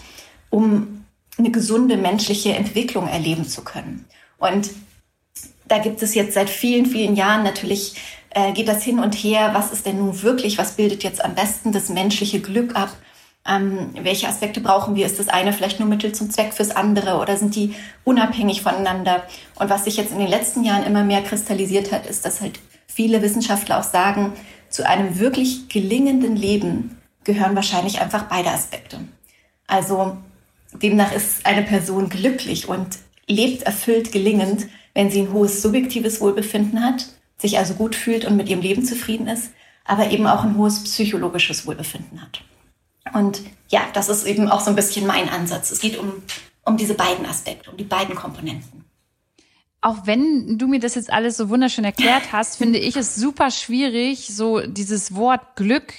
um 0.50 1.03
eine 1.38 1.50
gesunde 1.50 1.96
menschliche 1.96 2.54
Entwicklung 2.54 3.08
erleben 3.08 3.44
zu 3.44 3.62
können. 3.64 4.04
Und 4.38 4.70
da 5.66 5.78
gibt 5.78 6.02
es 6.02 6.14
jetzt 6.14 6.34
seit 6.34 6.50
vielen, 6.50 6.86
vielen 6.86 7.16
Jahren 7.16 7.42
natürlich, 7.42 7.94
äh, 8.30 8.52
geht 8.52 8.68
das 8.68 8.82
hin 8.82 8.98
und 8.98 9.14
her, 9.14 9.50
was 9.54 9.72
ist 9.72 9.86
denn 9.86 9.98
nun 9.98 10.22
wirklich, 10.22 10.58
was 10.58 10.72
bildet 10.72 11.02
jetzt 11.02 11.24
am 11.24 11.34
besten 11.34 11.72
das 11.72 11.88
menschliche 11.88 12.40
Glück 12.40 12.76
ab? 12.76 12.90
Ähm, 13.46 13.90
welche 14.00 14.28
Aspekte 14.28 14.60
brauchen 14.60 14.94
wir? 14.94 15.06
Ist 15.06 15.18
das 15.18 15.28
eine 15.28 15.52
vielleicht 15.52 15.78
nur 15.78 15.88
Mittel 15.88 16.12
zum 16.12 16.30
Zweck 16.30 16.54
fürs 16.54 16.74
andere 16.74 17.18
oder 17.18 17.36
sind 17.36 17.54
die 17.54 17.74
unabhängig 18.02 18.62
voneinander? 18.62 19.22
Und 19.56 19.70
was 19.70 19.84
sich 19.84 19.96
jetzt 19.96 20.12
in 20.12 20.18
den 20.18 20.28
letzten 20.28 20.64
Jahren 20.64 20.84
immer 20.84 21.04
mehr 21.04 21.22
kristallisiert 21.22 21.92
hat, 21.92 22.06
ist, 22.06 22.24
dass 22.24 22.40
halt 22.40 22.58
viele 22.86 23.22
Wissenschaftler 23.22 23.78
auch 23.78 23.84
sagen, 23.84 24.32
zu 24.70 24.86
einem 24.86 25.18
wirklich 25.18 25.68
gelingenden 25.68 26.36
Leben 26.36 26.98
gehören 27.22 27.54
wahrscheinlich 27.54 28.00
einfach 28.00 28.24
beide 28.24 28.50
Aspekte. 28.50 29.00
Also 29.66 30.16
demnach 30.82 31.12
ist 31.12 31.46
eine 31.46 31.62
Person 31.62 32.08
glücklich 32.08 32.68
und 32.68 32.98
lebt 33.26 33.62
erfüllt 33.62 34.12
gelingend, 34.12 34.66
wenn 34.94 35.10
sie 35.10 35.20
ein 35.20 35.32
hohes 35.32 35.62
subjektives 35.62 36.20
Wohlbefinden 36.20 36.84
hat, 36.84 37.06
sich 37.38 37.58
also 37.58 37.74
gut 37.74 37.94
fühlt 37.94 38.24
und 38.24 38.36
mit 38.36 38.48
ihrem 38.48 38.60
Leben 38.60 38.84
zufrieden 38.84 39.26
ist, 39.26 39.50
aber 39.84 40.10
eben 40.10 40.26
auch 40.26 40.44
ein 40.44 40.56
hohes 40.56 40.84
psychologisches 40.84 41.66
Wohlbefinden 41.66 42.22
hat. 42.22 42.42
Und 43.12 43.42
ja, 43.68 43.82
das 43.92 44.08
ist 44.08 44.24
eben 44.26 44.48
auch 44.48 44.60
so 44.60 44.70
ein 44.70 44.76
bisschen 44.76 45.06
mein 45.06 45.28
Ansatz. 45.28 45.70
Es 45.70 45.80
geht 45.80 45.98
um, 45.98 46.22
um 46.64 46.76
diese 46.76 46.94
beiden 46.94 47.26
Aspekte, 47.26 47.70
um 47.70 47.76
die 47.76 47.84
beiden 47.84 48.14
Komponenten. 48.14 48.84
Auch 49.80 50.06
wenn 50.06 50.56
du 50.56 50.66
mir 50.66 50.80
das 50.80 50.94
jetzt 50.94 51.12
alles 51.12 51.36
so 51.36 51.50
wunderschön 51.50 51.84
erklärt 51.84 52.32
hast, 52.32 52.56
finde 52.56 52.78
ich 52.78 52.96
es 52.96 53.16
super 53.16 53.50
schwierig, 53.50 54.28
so 54.28 54.60
dieses 54.60 55.14
Wort 55.14 55.56
Glück 55.56 55.92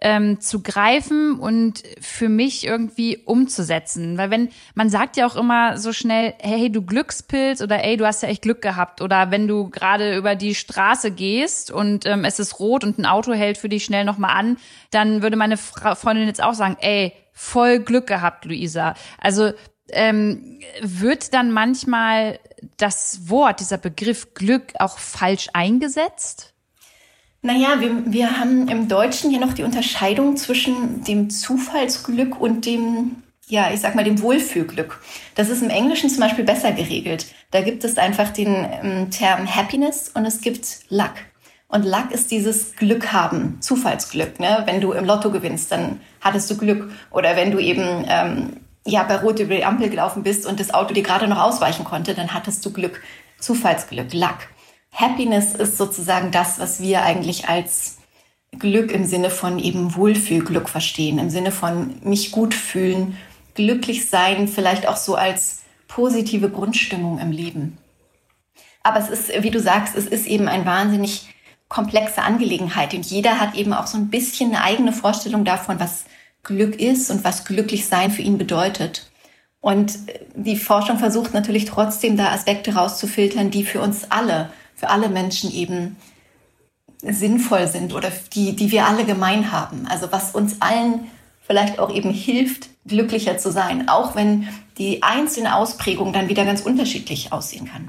ähm, 0.00 0.40
zu 0.40 0.62
greifen 0.62 1.38
und 1.38 1.82
für 2.00 2.28
mich 2.28 2.64
irgendwie 2.64 3.18
umzusetzen. 3.18 4.16
Weil 4.16 4.30
wenn, 4.30 4.48
man 4.74 4.90
sagt 4.90 5.16
ja 5.16 5.26
auch 5.26 5.36
immer 5.36 5.76
so 5.76 5.92
schnell, 5.92 6.34
hey, 6.40 6.70
du 6.70 6.82
Glückspilz 6.82 7.60
oder 7.60 7.82
ey, 7.84 7.96
du 7.96 8.06
hast 8.06 8.22
ja 8.22 8.28
echt 8.28 8.42
Glück 8.42 8.62
gehabt. 8.62 9.02
Oder 9.02 9.30
wenn 9.30 9.48
du 9.48 9.70
gerade 9.70 10.16
über 10.16 10.36
die 10.36 10.54
Straße 10.54 11.10
gehst 11.10 11.70
und 11.70 12.06
ähm, 12.06 12.24
es 12.24 12.38
ist 12.38 12.60
rot 12.60 12.84
und 12.84 12.98
ein 12.98 13.06
Auto 13.06 13.32
hält 13.32 13.58
für 13.58 13.68
dich 13.68 13.84
schnell 13.84 14.04
nochmal 14.04 14.36
an, 14.36 14.56
dann 14.90 15.22
würde 15.22 15.36
meine 15.36 15.56
Fra 15.56 15.94
Freundin 15.96 16.28
jetzt 16.28 16.42
auch 16.42 16.54
sagen, 16.54 16.76
ey, 16.80 17.12
voll 17.32 17.80
Glück 17.80 18.06
gehabt, 18.06 18.44
Luisa. 18.44 18.94
Also 19.18 19.52
ähm, 19.90 20.60
wird 20.80 21.34
dann 21.34 21.50
manchmal 21.50 22.38
das 22.76 23.28
Wort, 23.28 23.60
dieser 23.60 23.78
Begriff 23.78 24.34
Glück 24.34 24.74
auch 24.78 24.98
falsch 24.98 25.48
eingesetzt? 25.54 26.54
Naja, 27.48 27.80
wir, 27.80 28.02
wir 28.04 28.38
haben 28.38 28.68
im 28.68 28.88
Deutschen 28.88 29.30
ja 29.30 29.38
noch 29.38 29.54
die 29.54 29.62
Unterscheidung 29.62 30.36
zwischen 30.36 31.02
dem 31.04 31.30
Zufallsglück 31.30 32.38
und 32.38 32.66
dem, 32.66 33.22
ja, 33.46 33.70
ich 33.72 33.80
sag 33.80 33.94
mal, 33.94 34.04
dem 34.04 34.20
Wohlfühlglück. 34.20 35.00
Das 35.34 35.48
ist 35.48 35.62
im 35.62 35.70
Englischen 35.70 36.10
zum 36.10 36.20
Beispiel 36.20 36.44
besser 36.44 36.72
geregelt. 36.72 37.24
Da 37.50 37.62
gibt 37.62 37.84
es 37.84 37.96
einfach 37.96 38.28
den 38.28 38.68
ähm, 38.82 39.10
Term 39.10 39.46
Happiness 39.46 40.10
und 40.12 40.26
es 40.26 40.42
gibt 40.42 40.80
Luck. 40.90 41.14
Und 41.68 41.86
Luck 41.86 42.10
ist 42.10 42.30
dieses 42.30 42.76
Glück 42.76 43.14
haben, 43.14 43.56
Zufallsglück. 43.62 44.38
Ne? 44.40 44.64
Wenn 44.66 44.82
du 44.82 44.92
im 44.92 45.06
Lotto 45.06 45.30
gewinnst, 45.30 45.72
dann 45.72 46.02
hattest 46.20 46.50
du 46.50 46.58
Glück. 46.58 46.90
Oder 47.10 47.34
wenn 47.34 47.50
du 47.50 47.58
eben 47.58 48.04
ähm, 48.10 48.58
ja, 48.86 49.04
bei 49.04 49.16
Rot 49.16 49.38
über 49.38 49.54
die 49.54 49.64
Ampel 49.64 49.88
gelaufen 49.88 50.22
bist 50.22 50.44
und 50.44 50.60
das 50.60 50.74
Auto 50.74 50.92
dir 50.92 51.02
gerade 51.02 51.26
noch 51.26 51.40
ausweichen 51.40 51.86
konnte, 51.86 52.12
dann 52.12 52.34
hattest 52.34 52.62
du 52.66 52.74
Glück, 52.74 53.00
Zufallsglück, 53.38 54.12
Luck. 54.12 54.36
Happiness 54.92 55.54
ist 55.54 55.76
sozusagen 55.76 56.30
das, 56.30 56.58
was 56.58 56.80
wir 56.80 57.02
eigentlich 57.02 57.48
als 57.48 57.98
Glück 58.58 58.90
im 58.90 59.04
Sinne 59.04 59.30
von 59.30 59.58
eben 59.58 59.94
Wohlfühlglück 59.94 60.68
verstehen, 60.68 61.18
im 61.18 61.30
Sinne 61.30 61.52
von 61.52 61.94
mich 62.02 62.32
gut 62.32 62.54
fühlen, 62.54 63.16
glücklich 63.54 64.08
sein, 64.08 64.48
vielleicht 64.48 64.88
auch 64.88 64.96
so 64.96 65.14
als 65.14 65.62
positive 65.86 66.50
Grundstimmung 66.50 67.18
im 67.18 67.30
Leben. 67.30 67.78
Aber 68.82 68.98
es 68.98 69.08
ist, 69.10 69.42
wie 69.42 69.50
du 69.50 69.60
sagst, 69.60 69.96
es 69.96 70.06
ist 70.06 70.26
eben 70.26 70.48
ein 70.48 70.64
wahnsinnig 70.64 71.28
komplexe 71.68 72.22
Angelegenheit 72.22 72.94
und 72.94 73.04
jeder 73.04 73.38
hat 73.40 73.54
eben 73.54 73.74
auch 73.74 73.86
so 73.86 73.98
ein 73.98 74.08
bisschen 74.08 74.54
eine 74.54 74.64
eigene 74.64 74.92
Vorstellung 74.92 75.44
davon, 75.44 75.78
was 75.78 76.04
Glück 76.42 76.80
ist 76.80 77.10
und 77.10 77.24
was 77.24 77.44
glücklich 77.44 77.86
sein 77.86 78.10
für 78.10 78.22
ihn 78.22 78.38
bedeutet. 78.38 79.10
Und 79.60 79.98
die 80.34 80.56
Forschung 80.56 80.98
versucht 80.98 81.34
natürlich 81.34 81.66
trotzdem 81.66 82.16
da 82.16 82.30
Aspekte 82.30 82.74
rauszufiltern, 82.74 83.50
die 83.50 83.64
für 83.64 83.80
uns 83.80 84.10
alle, 84.10 84.50
für 84.78 84.90
alle 84.90 85.08
Menschen 85.08 85.52
eben 85.52 85.96
sinnvoll 87.02 87.66
sind 87.66 87.94
oder 87.94 88.10
die, 88.32 88.54
die 88.54 88.70
wir 88.70 88.86
alle 88.86 89.04
gemein 89.04 89.50
haben. 89.52 89.86
Also 89.88 90.10
was 90.12 90.34
uns 90.34 90.62
allen 90.62 91.08
vielleicht 91.40 91.78
auch 91.78 91.92
eben 91.92 92.10
hilft, 92.10 92.68
glücklicher 92.86 93.38
zu 93.38 93.50
sein, 93.50 93.88
auch 93.88 94.14
wenn 94.14 94.48
die 94.78 95.02
einzelne 95.02 95.56
Ausprägung 95.56 96.12
dann 96.12 96.28
wieder 96.28 96.44
ganz 96.44 96.60
unterschiedlich 96.60 97.32
aussehen 97.32 97.66
kann. 97.66 97.88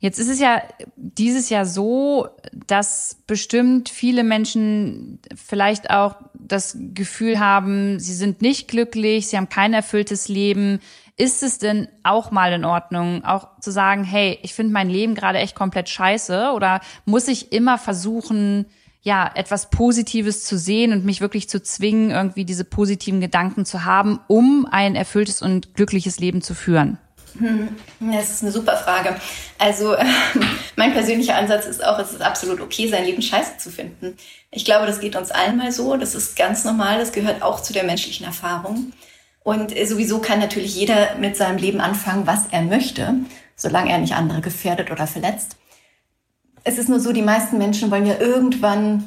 Jetzt 0.00 0.18
ist 0.18 0.28
es 0.28 0.38
ja 0.38 0.62
dieses 0.96 1.48
Jahr 1.48 1.66
so, 1.66 2.28
dass 2.66 3.18
bestimmt 3.26 3.88
viele 3.88 4.22
Menschen 4.22 5.20
vielleicht 5.34 5.90
auch 5.90 6.16
das 6.34 6.76
Gefühl 6.94 7.40
haben, 7.40 7.98
sie 7.98 8.14
sind 8.14 8.40
nicht 8.40 8.68
glücklich, 8.68 9.26
sie 9.26 9.36
haben 9.36 9.48
kein 9.48 9.74
erfülltes 9.74 10.28
Leben. 10.28 10.80
Ist 11.18 11.42
es 11.42 11.58
denn 11.58 11.88
auch 12.04 12.30
mal 12.30 12.52
in 12.52 12.64
Ordnung, 12.64 13.24
auch 13.24 13.48
zu 13.60 13.72
sagen, 13.72 14.04
hey, 14.04 14.38
ich 14.42 14.54
finde 14.54 14.72
mein 14.72 14.88
Leben 14.88 15.16
gerade 15.16 15.38
echt 15.38 15.56
komplett 15.56 15.88
scheiße 15.88 16.52
oder 16.54 16.80
muss 17.04 17.26
ich 17.26 17.52
immer 17.52 17.76
versuchen, 17.76 18.66
ja, 19.02 19.28
etwas 19.34 19.70
Positives 19.70 20.44
zu 20.44 20.56
sehen 20.56 20.92
und 20.92 21.04
mich 21.04 21.20
wirklich 21.20 21.48
zu 21.48 21.60
zwingen, 21.60 22.12
irgendwie 22.12 22.44
diese 22.44 22.64
positiven 22.64 23.20
Gedanken 23.20 23.64
zu 23.64 23.84
haben, 23.84 24.20
um 24.28 24.66
ein 24.70 24.94
erfülltes 24.94 25.42
und 25.42 25.74
glückliches 25.74 26.20
Leben 26.20 26.40
zu 26.40 26.54
führen? 26.54 26.98
Hm, 27.38 27.68
das 28.00 28.30
ist 28.30 28.42
eine 28.42 28.52
super 28.52 28.76
Frage. 28.76 29.16
Also 29.58 29.96
mein 30.76 30.92
persönlicher 30.92 31.36
Ansatz 31.36 31.66
ist 31.66 31.84
auch, 31.84 31.98
es 31.98 32.12
ist 32.12 32.22
absolut 32.22 32.60
okay, 32.60 32.88
sein 32.88 33.04
Leben 33.04 33.22
scheiße 33.22 33.58
zu 33.58 33.70
finden. 33.70 34.16
Ich 34.50 34.64
glaube, 34.64 34.86
das 34.86 35.00
geht 35.00 35.16
uns 35.16 35.30
allen 35.30 35.56
mal 35.56 35.72
so. 35.72 35.96
Das 35.96 36.14
ist 36.14 36.36
ganz 36.36 36.64
normal. 36.64 36.98
Das 36.98 37.12
gehört 37.12 37.42
auch 37.42 37.60
zu 37.60 37.72
der 37.72 37.84
menschlichen 37.84 38.26
Erfahrung. 38.26 38.92
Und 39.48 39.72
sowieso 39.86 40.18
kann 40.18 40.40
natürlich 40.40 40.76
jeder 40.76 41.14
mit 41.14 41.34
seinem 41.34 41.56
Leben 41.56 41.80
anfangen, 41.80 42.26
was 42.26 42.48
er 42.50 42.60
möchte, 42.60 43.14
solange 43.56 43.90
er 43.90 43.96
nicht 43.96 44.12
andere 44.12 44.42
gefährdet 44.42 44.90
oder 44.90 45.06
verletzt. 45.06 45.56
Es 46.64 46.76
ist 46.76 46.90
nur 46.90 47.00
so, 47.00 47.14
die 47.14 47.22
meisten 47.22 47.56
Menschen 47.56 47.90
wollen 47.90 48.04
ja 48.04 48.18
irgendwann 48.20 49.04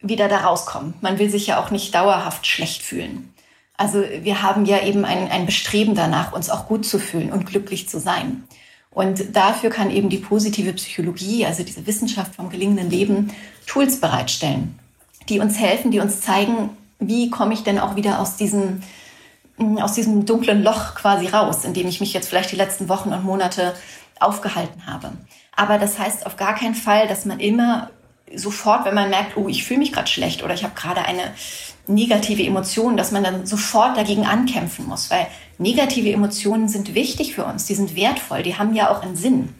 wieder 0.00 0.26
da 0.28 0.38
rauskommen. 0.38 0.94
Man 1.02 1.18
will 1.18 1.28
sich 1.28 1.48
ja 1.48 1.62
auch 1.62 1.70
nicht 1.70 1.94
dauerhaft 1.94 2.46
schlecht 2.46 2.80
fühlen. 2.80 3.34
Also 3.76 4.02
wir 4.22 4.40
haben 4.40 4.64
ja 4.64 4.82
eben 4.82 5.04
ein, 5.04 5.30
ein 5.30 5.44
Bestreben 5.44 5.94
danach, 5.94 6.32
uns 6.32 6.48
auch 6.48 6.66
gut 6.66 6.86
zu 6.86 6.98
fühlen 6.98 7.30
und 7.30 7.44
glücklich 7.44 7.86
zu 7.86 8.00
sein. 8.00 8.44
Und 8.90 9.36
dafür 9.36 9.68
kann 9.68 9.90
eben 9.90 10.08
die 10.08 10.16
positive 10.16 10.72
Psychologie, 10.72 11.44
also 11.44 11.62
diese 11.62 11.86
Wissenschaft 11.86 12.36
vom 12.36 12.48
gelingenden 12.48 12.88
Leben, 12.88 13.34
Tools 13.66 14.00
bereitstellen, 14.00 14.78
die 15.28 15.40
uns 15.40 15.58
helfen, 15.58 15.90
die 15.90 16.00
uns 16.00 16.22
zeigen, 16.22 16.70
wie 17.00 17.28
komme 17.28 17.52
ich 17.52 17.64
denn 17.64 17.78
auch 17.78 17.96
wieder 17.96 18.18
aus 18.18 18.36
diesem, 18.36 18.80
aus 19.58 19.94
diesem 19.94 20.26
dunklen 20.26 20.62
Loch 20.62 20.94
quasi 20.94 21.28
raus, 21.28 21.64
in 21.64 21.74
dem 21.74 21.86
ich 21.86 22.00
mich 22.00 22.12
jetzt 22.12 22.28
vielleicht 22.28 22.52
die 22.52 22.56
letzten 22.56 22.88
Wochen 22.88 23.12
und 23.12 23.24
Monate 23.24 23.74
aufgehalten 24.18 24.86
habe. 24.86 25.12
Aber 25.54 25.78
das 25.78 25.98
heißt 25.98 26.26
auf 26.26 26.36
gar 26.36 26.54
keinen 26.54 26.74
Fall, 26.74 27.06
dass 27.06 27.24
man 27.24 27.40
immer 27.40 27.90
sofort, 28.34 28.84
wenn 28.84 28.94
man 28.94 29.10
merkt, 29.10 29.36
oh, 29.36 29.48
ich 29.48 29.64
fühle 29.64 29.78
mich 29.78 29.92
gerade 29.92 30.08
schlecht 30.08 30.42
oder 30.42 30.54
ich 30.54 30.64
habe 30.64 30.74
gerade 30.74 31.02
eine 31.02 31.34
negative 31.86 32.42
Emotionen, 32.42 32.96
dass 32.96 33.12
man 33.12 33.22
dann 33.22 33.46
sofort 33.46 33.96
dagegen 33.96 34.26
ankämpfen 34.26 34.86
muss, 34.86 35.10
weil 35.10 35.26
negative 35.58 36.10
Emotionen 36.10 36.68
sind 36.68 36.94
wichtig 36.94 37.34
für 37.34 37.44
uns, 37.44 37.66
die 37.66 37.74
sind 37.74 37.94
wertvoll, 37.94 38.42
die 38.42 38.56
haben 38.56 38.74
ja 38.74 38.90
auch 38.90 39.02
einen 39.02 39.16
Sinn. 39.16 39.54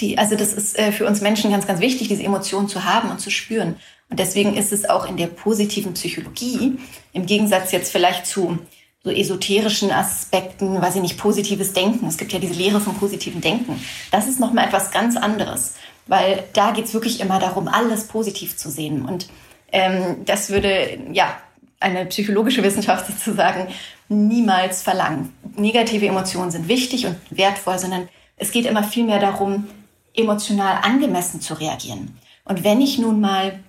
Die, 0.00 0.18
also 0.18 0.36
das 0.36 0.52
ist 0.52 0.78
äh, 0.78 0.92
für 0.92 1.06
uns 1.06 1.20
Menschen 1.20 1.50
ganz, 1.50 1.66
ganz 1.66 1.80
wichtig, 1.80 2.08
diese 2.08 2.22
Emotionen 2.22 2.68
zu 2.68 2.84
haben 2.84 3.10
und 3.10 3.20
zu 3.20 3.30
spüren. 3.30 3.76
Und 4.10 4.20
deswegen 4.20 4.54
ist 4.54 4.72
es 4.72 4.88
auch 4.88 5.08
in 5.08 5.16
der 5.16 5.28
positiven 5.28 5.94
Psychologie, 5.94 6.78
im 7.12 7.26
Gegensatz 7.26 7.72
jetzt 7.72 7.92
vielleicht 7.92 8.26
zu 8.26 8.58
so 9.06 9.12
esoterischen 9.12 9.92
Aspekten, 9.92 10.82
weiß 10.82 10.96
ich 10.96 11.00
nicht, 11.02 11.16
positives 11.16 11.72
Denken. 11.72 12.08
Es 12.08 12.16
gibt 12.16 12.32
ja 12.32 12.40
diese 12.40 12.54
Lehre 12.54 12.80
vom 12.80 12.96
positiven 12.96 13.40
Denken. 13.40 13.80
Das 14.10 14.26
ist 14.26 14.40
nochmal 14.40 14.66
etwas 14.66 14.90
ganz 14.90 15.16
anderes, 15.16 15.76
weil 16.08 16.42
da 16.54 16.72
geht 16.72 16.86
es 16.86 16.94
wirklich 16.94 17.20
immer 17.20 17.38
darum, 17.38 17.68
alles 17.68 18.08
positiv 18.08 18.56
zu 18.56 18.68
sehen. 18.68 19.04
Und 19.04 19.28
ähm, 19.70 20.24
das 20.24 20.50
würde 20.50 20.98
ja 21.12 21.36
eine 21.78 22.06
psychologische 22.06 22.64
Wissenschaft 22.64 23.06
sozusagen 23.12 23.68
niemals 24.08 24.82
verlangen. 24.82 25.32
Negative 25.54 26.04
Emotionen 26.04 26.50
sind 26.50 26.66
wichtig 26.66 27.06
und 27.06 27.14
wertvoll, 27.30 27.78
sondern 27.78 28.08
es 28.36 28.50
geht 28.50 28.66
immer 28.66 28.82
viel 28.82 29.04
mehr 29.04 29.20
darum, 29.20 29.68
emotional 30.16 30.80
angemessen 30.82 31.40
zu 31.40 31.54
reagieren. 31.54 32.18
Und 32.44 32.64
wenn 32.64 32.80
ich 32.80 32.98
nun 32.98 33.20
mal 33.20 33.60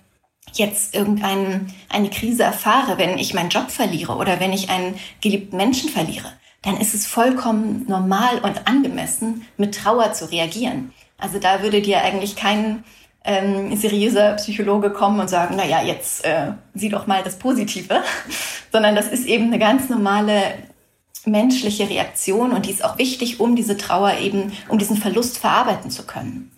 jetzt 0.54 0.94
irgendeine 0.94 1.66
eine 1.88 2.10
Krise 2.10 2.42
erfahre, 2.42 2.98
wenn 2.98 3.18
ich 3.18 3.34
meinen 3.34 3.50
Job 3.50 3.70
verliere 3.70 4.16
oder 4.16 4.40
wenn 4.40 4.52
ich 4.52 4.70
einen 4.70 4.94
geliebten 5.20 5.56
Menschen 5.56 5.90
verliere, 5.90 6.32
dann 6.62 6.76
ist 6.76 6.94
es 6.94 7.06
vollkommen 7.06 7.84
normal 7.88 8.38
und 8.42 8.66
angemessen, 8.66 9.46
mit 9.56 9.74
Trauer 9.74 10.12
zu 10.12 10.30
reagieren. 10.30 10.92
Also 11.18 11.38
da 11.38 11.62
würde 11.62 11.82
dir 11.82 12.02
eigentlich 12.02 12.36
kein 12.36 12.84
ähm, 13.24 13.76
seriöser 13.76 14.34
Psychologe 14.34 14.90
kommen 14.90 15.20
und 15.20 15.28
sagen, 15.28 15.54
na 15.56 15.64
ja, 15.64 15.82
jetzt 15.82 16.24
äh, 16.24 16.52
sieh 16.74 16.88
doch 16.88 17.06
mal 17.06 17.22
das 17.22 17.38
Positive, 17.38 18.02
sondern 18.72 18.94
das 18.94 19.08
ist 19.08 19.26
eben 19.26 19.46
eine 19.46 19.58
ganz 19.58 19.88
normale 19.88 20.42
menschliche 21.24 21.88
Reaktion 21.88 22.52
und 22.52 22.66
die 22.66 22.70
ist 22.70 22.84
auch 22.84 22.98
wichtig, 22.98 23.40
um 23.40 23.56
diese 23.56 23.76
Trauer 23.76 24.14
eben, 24.18 24.52
um 24.68 24.78
diesen 24.78 24.96
Verlust 24.96 25.38
verarbeiten 25.38 25.90
zu 25.90 26.04
können. 26.04 26.52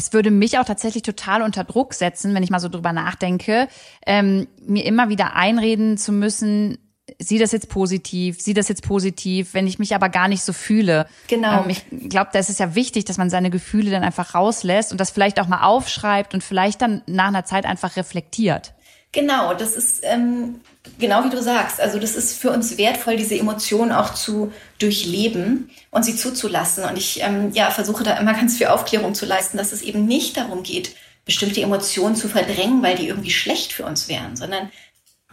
Es 0.00 0.14
würde 0.14 0.30
mich 0.30 0.58
auch 0.58 0.64
tatsächlich 0.64 1.02
total 1.02 1.42
unter 1.42 1.62
Druck 1.62 1.92
setzen, 1.92 2.34
wenn 2.34 2.42
ich 2.42 2.48
mal 2.48 2.58
so 2.58 2.70
drüber 2.70 2.94
nachdenke, 2.94 3.68
ähm, 4.06 4.48
mir 4.64 4.86
immer 4.86 5.10
wieder 5.10 5.36
einreden 5.36 5.98
zu 5.98 6.10
müssen, 6.10 6.78
sieh 7.18 7.38
das 7.38 7.52
jetzt 7.52 7.68
positiv, 7.68 8.40
sieh 8.40 8.54
das 8.54 8.68
jetzt 8.68 8.82
positiv, 8.82 9.52
wenn 9.52 9.66
ich 9.66 9.78
mich 9.78 9.94
aber 9.94 10.08
gar 10.08 10.26
nicht 10.28 10.42
so 10.42 10.54
fühle. 10.54 11.06
Genau. 11.28 11.64
Ähm, 11.64 11.68
ich 11.68 11.84
glaube, 12.08 12.30
da 12.32 12.38
ist 12.38 12.48
es 12.48 12.58
ja 12.58 12.74
wichtig, 12.74 13.04
dass 13.04 13.18
man 13.18 13.28
seine 13.28 13.50
Gefühle 13.50 13.90
dann 13.90 14.02
einfach 14.02 14.34
rauslässt 14.34 14.90
und 14.90 14.98
das 14.98 15.10
vielleicht 15.10 15.38
auch 15.38 15.48
mal 15.48 15.64
aufschreibt 15.64 16.32
und 16.32 16.42
vielleicht 16.42 16.80
dann 16.80 17.02
nach 17.06 17.28
einer 17.28 17.44
Zeit 17.44 17.66
einfach 17.66 17.96
reflektiert. 17.96 18.72
Genau, 19.12 19.54
das 19.54 19.74
ist 19.74 20.02
ähm, 20.04 20.60
genau 20.98 21.24
wie 21.24 21.30
du 21.30 21.42
sagst. 21.42 21.80
Also 21.80 21.98
das 21.98 22.14
ist 22.14 22.38
für 22.38 22.50
uns 22.50 22.78
wertvoll, 22.78 23.16
diese 23.16 23.36
Emotionen 23.36 23.90
auch 23.90 24.14
zu 24.14 24.52
durchleben 24.78 25.70
und 25.90 26.04
sie 26.04 26.14
zuzulassen. 26.14 26.84
Und 26.84 26.96
ich 26.96 27.20
ähm, 27.22 27.50
ja, 27.52 27.70
versuche 27.70 28.04
da 28.04 28.16
immer 28.18 28.34
ganz 28.40 28.56
viel 28.56 28.68
Aufklärung 28.68 29.14
zu 29.14 29.26
leisten, 29.26 29.56
dass 29.58 29.72
es 29.72 29.82
eben 29.82 30.06
nicht 30.06 30.36
darum 30.36 30.62
geht, 30.62 30.94
bestimmte 31.24 31.60
Emotionen 31.60 32.14
zu 32.14 32.28
verdrängen, 32.28 32.82
weil 32.82 32.96
die 32.96 33.08
irgendwie 33.08 33.30
schlecht 33.30 33.72
für 33.72 33.84
uns 33.84 34.08
wären, 34.08 34.36
sondern 34.36 34.70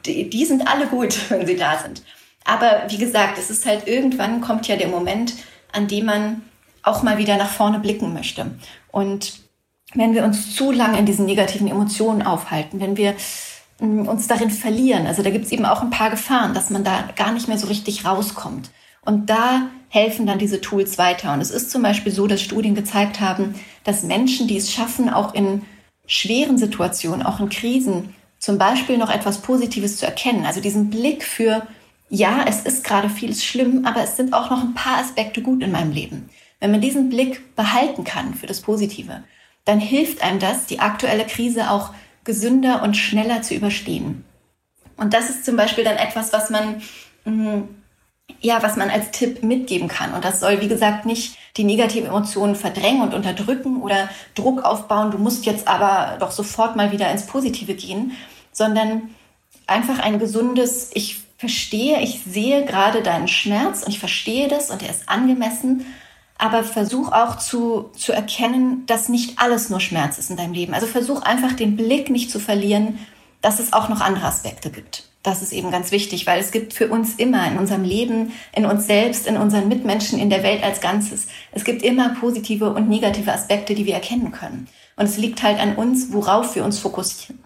die, 0.06 0.30
die 0.30 0.46
sind 0.46 0.68
alle 0.68 0.88
gut, 0.88 1.18
wenn 1.30 1.46
sie 1.46 1.56
da 1.56 1.78
sind. 1.78 2.02
Aber 2.46 2.86
wie 2.88 2.98
gesagt, 2.98 3.38
es 3.38 3.50
ist 3.50 3.66
halt 3.66 3.88
irgendwann 3.88 4.42
kommt 4.42 4.68
ja 4.68 4.76
der 4.76 4.88
Moment, 4.88 5.34
an 5.72 5.88
dem 5.88 6.06
man 6.06 6.42
auch 6.82 7.04
mal 7.04 7.18
wieder 7.18 7.38
nach 7.38 7.52
vorne 7.52 7.80
blicken 7.80 8.14
möchte. 8.14 8.52
Und 8.92 9.34
wenn 9.94 10.14
wir 10.14 10.24
uns 10.24 10.56
zu 10.56 10.72
lange 10.72 10.98
in 10.98 11.06
diesen 11.06 11.26
negativen 11.26 11.68
Emotionen 11.68 12.22
aufhalten, 12.22 12.80
wenn 12.80 12.98
wir 12.98 13.16
uns 13.80 14.28
darin 14.28 14.50
verlieren. 14.50 15.06
Also 15.06 15.22
da 15.22 15.30
gibt 15.30 15.46
es 15.46 15.52
eben 15.52 15.66
auch 15.66 15.82
ein 15.82 15.90
paar 15.92 16.10
Gefahren, 16.10 16.54
dass 16.54 16.70
man 16.70 16.84
da 16.84 17.10
gar 17.16 17.32
nicht 17.32 17.48
mehr 17.48 17.58
so 17.58 17.68
richtig 17.68 18.06
rauskommt. 18.06 18.72
Und 19.06 19.30
da 19.30 19.70
helfen 19.90 20.26
dann 20.26 20.40
diese 20.40 20.62
Tools 20.62 20.98
weiter. 20.98 21.34
Und 21.34 21.42
es 21.42 21.52
ist 21.52 21.72
zum 21.72 21.82
Beispiel 21.82 22.12
so, 22.12 22.28
dass 22.28 22.42
Studien 22.42 22.76
gezeigt 22.76 23.22
haben, 23.22 23.56
dass 23.84 24.04
Menschen, 24.04 24.48
die 24.48 24.58
es 24.58 24.72
schaffen, 24.72 25.10
auch 25.10 25.34
in 25.34 25.62
schweren 26.06 26.58
Situationen, 26.58 27.26
auch 27.26 27.40
in 27.40 27.50
Krisen, 27.50 28.14
zum 28.40 28.58
Beispiel 28.58 28.98
noch 28.98 29.10
etwas 29.10 29.42
Positives 29.42 29.98
zu 29.98 30.06
erkennen. 30.06 30.46
Also 30.46 30.62
diesen 30.62 30.90
Blick 30.90 31.24
für, 31.24 31.66
ja, 32.10 32.46
es 32.48 32.62
ist 32.62 32.84
gerade 32.84 33.10
vieles 33.10 33.44
schlimm, 33.44 33.86
aber 33.86 34.02
es 34.02 34.16
sind 34.16 34.34
auch 34.34 34.50
noch 34.50 34.62
ein 34.62 34.74
paar 34.74 35.00
Aspekte 35.00 35.42
gut 35.42 35.64
in 35.64 35.72
meinem 35.72 35.92
Leben. 35.92 36.30
Wenn 36.60 36.72
man 36.72 36.82
diesen 36.82 37.10
Blick 37.10 37.56
behalten 37.56 38.04
kann 38.04 38.34
für 38.34 38.48
das 38.48 38.62
Positive, 38.62 39.24
dann 39.66 39.80
hilft 39.80 40.24
einem 40.24 40.40
das, 40.40 40.66
die 40.66 40.80
aktuelle 40.80 41.26
Krise 41.26 41.70
auch 41.70 41.94
gesünder 42.28 42.84
und 42.84 42.96
schneller 42.96 43.42
zu 43.42 43.56
überstehen. 43.56 44.24
Und 44.98 45.14
das 45.14 45.30
ist 45.32 45.46
zum 45.46 45.56
Beispiel 45.56 45.84
dann 45.84 45.98
etwas, 45.98 46.34
was 46.34 46.50
man, 46.50 46.82
mm, 47.26 47.64
ja, 48.42 48.62
was 48.62 48.76
man 48.76 48.90
als 48.90 49.12
Tipp 49.12 49.42
mitgeben 49.42 49.88
kann. 49.88 50.14
Und 50.14 50.26
das 50.26 50.42
soll, 50.42 50.62
wie 50.62 50.68
gesagt, 50.68 51.06
nicht 51.06 51.38
die 51.56 51.64
negativen 51.64 52.10
Emotionen 52.10 52.56
verdrängen 52.56 53.02
und 53.02 53.14
unterdrücken 53.14 53.82
oder 53.82 54.10
Druck 54.36 54.64
aufbauen. 54.64 55.12
Du 55.12 55.18
musst 55.18 55.46
jetzt 55.46 55.68
aber 55.68 56.18
doch 56.20 56.32
sofort 56.32 56.76
mal 56.76 56.92
wieder 56.92 57.10
ins 57.10 57.26
Positive 57.26 57.74
gehen, 57.74 58.12
sondern 58.52 59.10
einfach 59.66 60.00
ein 60.00 60.20
gesundes, 60.20 60.92
ich 60.94 61.24
verstehe, 61.38 62.02
ich 62.02 62.22
sehe 62.24 62.66
gerade 62.66 63.02
deinen 63.02 63.28
Schmerz 63.28 63.84
und 63.84 63.92
ich 63.92 64.00
verstehe 64.00 64.48
das 64.48 64.70
und 64.70 64.84
er 64.84 64.90
ist 64.90 65.08
angemessen 65.08 65.86
aber 66.38 66.64
versuch 66.64 67.12
auch 67.12 67.38
zu, 67.38 67.90
zu 67.96 68.14
erkennen, 68.14 68.86
dass 68.86 69.10
nicht 69.10 69.40
alles 69.40 69.70
nur 69.70 69.80
Schmerz 69.80 70.18
ist 70.18 70.30
in 70.30 70.38
deinem 70.38 70.54
Leben. 70.54 70.74
Also 70.74 70.88
versuch 70.88 71.22
einfach 71.22 71.54
den 71.54 71.76
Blick 71.76 72.10
nicht 72.10 72.30
zu 72.30 72.40
verlieren, 72.40 73.00
dass 73.42 73.60
es 73.60 73.74
auch 73.74 73.90
noch 73.90 74.02
andere 74.02 74.26
Aspekte 74.26 74.70
gibt. 74.70 75.04
Das 75.24 75.42
ist 75.42 75.52
eben 75.52 75.72
ganz 75.72 75.92
wichtig, 75.92 76.26
weil 76.26 76.40
es 76.40 76.52
gibt 76.52 76.74
für 76.74 76.88
uns 76.88 77.16
immer 77.16 77.46
in 77.48 77.58
unserem 77.58 77.84
Leben, 77.84 78.32
in 78.56 78.66
uns 78.66 78.88
selbst, 78.88 79.28
in 79.28 79.36
unseren 79.36 79.68
Mitmenschen, 79.68 80.20
in 80.20 80.30
der 80.30 80.44
Welt 80.44 80.64
als 80.64 80.80
Ganzes, 80.80 81.28
es 81.52 81.66
gibt 81.66 81.82
immer 81.82 82.16
positive 82.16 82.72
und 82.72 82.88
negative 82.88 83.34
Aspekte, 83.34 83.76
die 83.76 83.86
wir 83.86 83.96
erkennen 83.96 84.32
können. 84.32 84.68
Und 84.96 85.06
es 85.06 85.18
liegt 85.18 85.44
halt 85.44 85.60
an 85.60 85.76
uns, 85.76 86.14
worauf 86.14 86.56
wir 86.56 86.64
uns 86.64 86.80
fokussieren. 86.80 87.40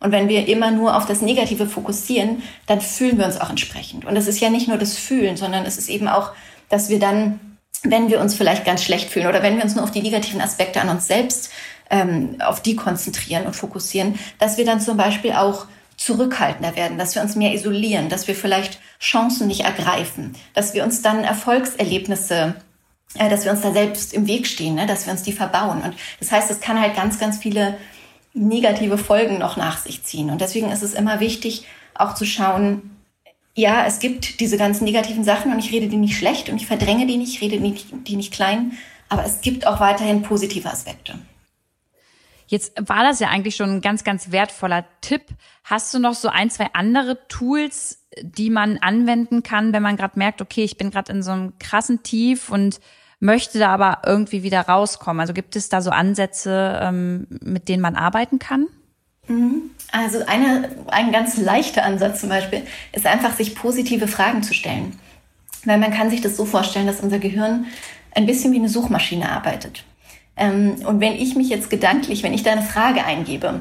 Und 0.00 0.12
wenn 0.12 0.28
wir 0.28 0.48
immer 0.48 0.70
nur 0.70 0.96
auf 0.96 1.06
das 1.06 1.20
Negative 1.20 1.66
fokussieren, 1.66 2.42
dann 2.66 2.80
fühlen 2.80 3.18
wir 3.18 3.26
uns 3.26 3.40
auch 3.40 3.50
entsprechend. 3.50 4.06
Und 4.06 4.16
es 4.16 4.26
ist 4.26 4.40
ja 4.40 4.48
nicht 4.48 4.66
nur 4.66 4.78
das 4.78 4.96
Fühlen, 4.96 5.36
sondern 5.36 5.66
es 5.66 5.76
ist 5.76 5.90
eben 5.90 6.08
auch, 6.08 6.32
dass 6.70 6.88
wir 6.88 6.98
dann 6.98 7.38
wenn 7.82 8.10
wir 8.10 8.20
uns 8.20 8.34
vielleicht 8.34 8.64
ganz 8.64 8.82
schlecht 8.84 9.10
fühlen 9.10 9.26
oder 9.26 9.42
wenn 9.42 9.56
wir 9.56 9.64
uns 9.64 9.74
nur 9.74 9.84
auf 9.84 9.90
die 9.90 10.02
negativen 10.02 10.40
Aspekte 10.40 10.80
an 10.80 10.88
uns 10.88 11.06
selbst 11.06 11.50
ähm, 11.88 12.36
auf 12.40 12.60
die 12.60 12.76
konzentrieren 12.76 13.46
und 13.46 13.56
fokussieren, 13.56 14.18
dass 14.38 14.58
wir 14.58 14.64
dann 14.64 14.80
zum 14.80 14.96
Beispiel 14.96 15.32
auch 15.32 15.66
zurückhaltender 15.96 16.76
werden, 16.76 16.98
dass 16.98 17.14
wir 17.14 17.22
uns 17.22 17.36
mehr 17.36 17.52
isolieren, 17.52 18.08
dass 18.08 18.26
wir 18.26 18.34
vielleicht 18.34 18.80
Chancen 18.98 19.46
nicht 19.46 19.62
ergreifen, 19.62 20.34
dass 20.54 20.72
wir 20.72 20.84
uns 20.84 21.02
dann 21.02 21.24
Erfolgserlebnisse, 21.24 22.54
äh, 23.14 23.28
dass 23.28 23.44
wir 23.44 23.52
uns 23.52 23.60
da 23.60 23.72
selbst 23.72 24.14
im 24.14 24.26
Weg 24.26 24.46
stehen, 24.46 24.76
ne, 24.76 24.86
dass 24.86 25.06
wir 25.06 25.12
uns 25.12 25.22
die 25.22 25.32
verbauen. 25.32 25.82
Und 25.82 25.94
das 26.18 26.32
heißt, 26.32 26.50
es 26.50 26.60
kann 26.60 26.80
halt 26.80 26.96
ganz, 26.96 27.18
ganz 27.18 27.38
viele 27.38 27.76
negative 28.32 28.96
Folgen 28.96 29.38
noch 29.38 29.56
nach 29.56 29.78
sich 29.78 30.04
ziehen. 30.04 30.30
Und 30.30 30.40
deswegen 30.40 30.70
ist 30.70 30.82
es 30.82 30.94
immer 30.94 31.20
wichtig, 31.20 31.66
auch 31.94 32.14
zu 32.14 32.24
schauen, 32.24 32.99
ja, 33.54 33.84
es 33.86 33.98
gibt 33.98 34.40
diese 34.40 34.56
ganzen 34.56 34.84
negativen 34.84 35.24
Sachen 35.24 35.52
und 35.52 35.58
ich 35.58 35.72
rede 35.72 35.88
die 35.88 35.96
nicht 35.96 36.16
schlecht 36.16 36.48
und 36.48 36.56
ich 36.56 36.66
verdränge 36.66 37.06
die 37.06 37.16
nicht, 37.16 37.34
ich 37.34 37.40
rede 37.40 37.56
die 37.56 37.62
nicht, 37.62 37.86
die 38.06 38.16
nicht 38.16 38.32
klein, 38.32 38.72
aber 39.08 39.24
es 39.24 39.40
gibt 39.40 39.66
auch 39.66 39.80
weiterhin 39.80 40.22
positive 40.22 40.70
Aspekte. 40.70 41.18
Jetzt 42.46 42.72
war 42.88 43.04
das 43.04 43.20
ja 43.20 43.28
eigentlich 43.28 43.54
schon 43.54 43.70
ein 43.70 43.80
ganz, 43.80 44.02
ganz 44.02 44.32
wertvoller 44.32 44.84
Tipp. 45.02 45.22
Hast 45.62 45.94
du 45.94 46.00
noch 46.00 46.14
so 46.14 46.28
ein, 46.28 46.50
zwei 46.50 46.66
andere 46.72 47.28
Tools, 47.28 48.04
die 48.22 48.50
man 48.50 48.78
anwenden 48.78 49.44
kann, 49.44 49.72
wenn 49.72 49.84
man 49.84 49.96
gerade 49.96 50.18
merkt, 50.18 50.42
okay, 50.42 50.64
ich 50.64 50.76
bin 50.76 50.90
gerade 50.90 51.12
in 51.12 51.22
so 51.22 51.30
einem 51.30 51.58
krassen 51.60 52.02
Tief 52.02 52.50
und 52.50 52.80
möchte 53.20 53.60
da 53.60 53.72
aber 53.72 54.02
irgendwie 54.04 54.42
wieder 54.42 54.62
rauskommen? 54.62 55.20
Also 55.20 55.32
gibt 55.32 55.54
es 55.54 55.68
da 55.68 55.80
so 55.80 55.90
Ansätze, 55.90 56.80
ähm, 56.82 57.28
mit 57.40 57.68
denen 57.68 57.82
man 57.82 57.94
arbeiten 57.94 58.40
kann? 58.40 58.66
Mhm. 59.30 59.70
Also 59.92 60.24
eine, 60.26 60.68
ein 60.88 61.12
ganz 61.12 61.36
leichter 61.36 61.84
Ansatz 61.84 62.20
zum 62.20 62.28
Beispiel 62.28 62.62
ist 62.92 63.06
einfach, 63.06 63.34
sich 63.34 63.54
positive 63.54 64.08
Fragen 64.08 64.42
zu 64.42 64.54
stellen. 64.54 64.98
Weil 65.64 65.78
man 65.78 65.92
kann 65.92 66.10
sich 66.10 66.20
das 66.20 66.36
so 66.36 66.44
vorstellen, 66.44 66.86
dass 66.86 67.00
unser 67.00 67.18
Gehirn 67.18 67.66
ein 68.14 68.26
bisschen 68.26 68.52
wie 68.52 68.58
eine 68.58 68.68
Suchmaschine 68.68 69.30
arbeitet. 69.30 69.84
Ähm, 70.36 70.76
und 70.86 71.00
wenn 71.00 71.14
ich 71.14 71.36
mich 71.36 71.48
jetzt 71.48 71.70
gedanklich, 71.70 72.22
wenn 72.22 72.34
ich 72.34 72.42
da 72.42 72.52
eine 72.52 72.62
Frage 72.62 73.04
eingebe, 73.04 73.60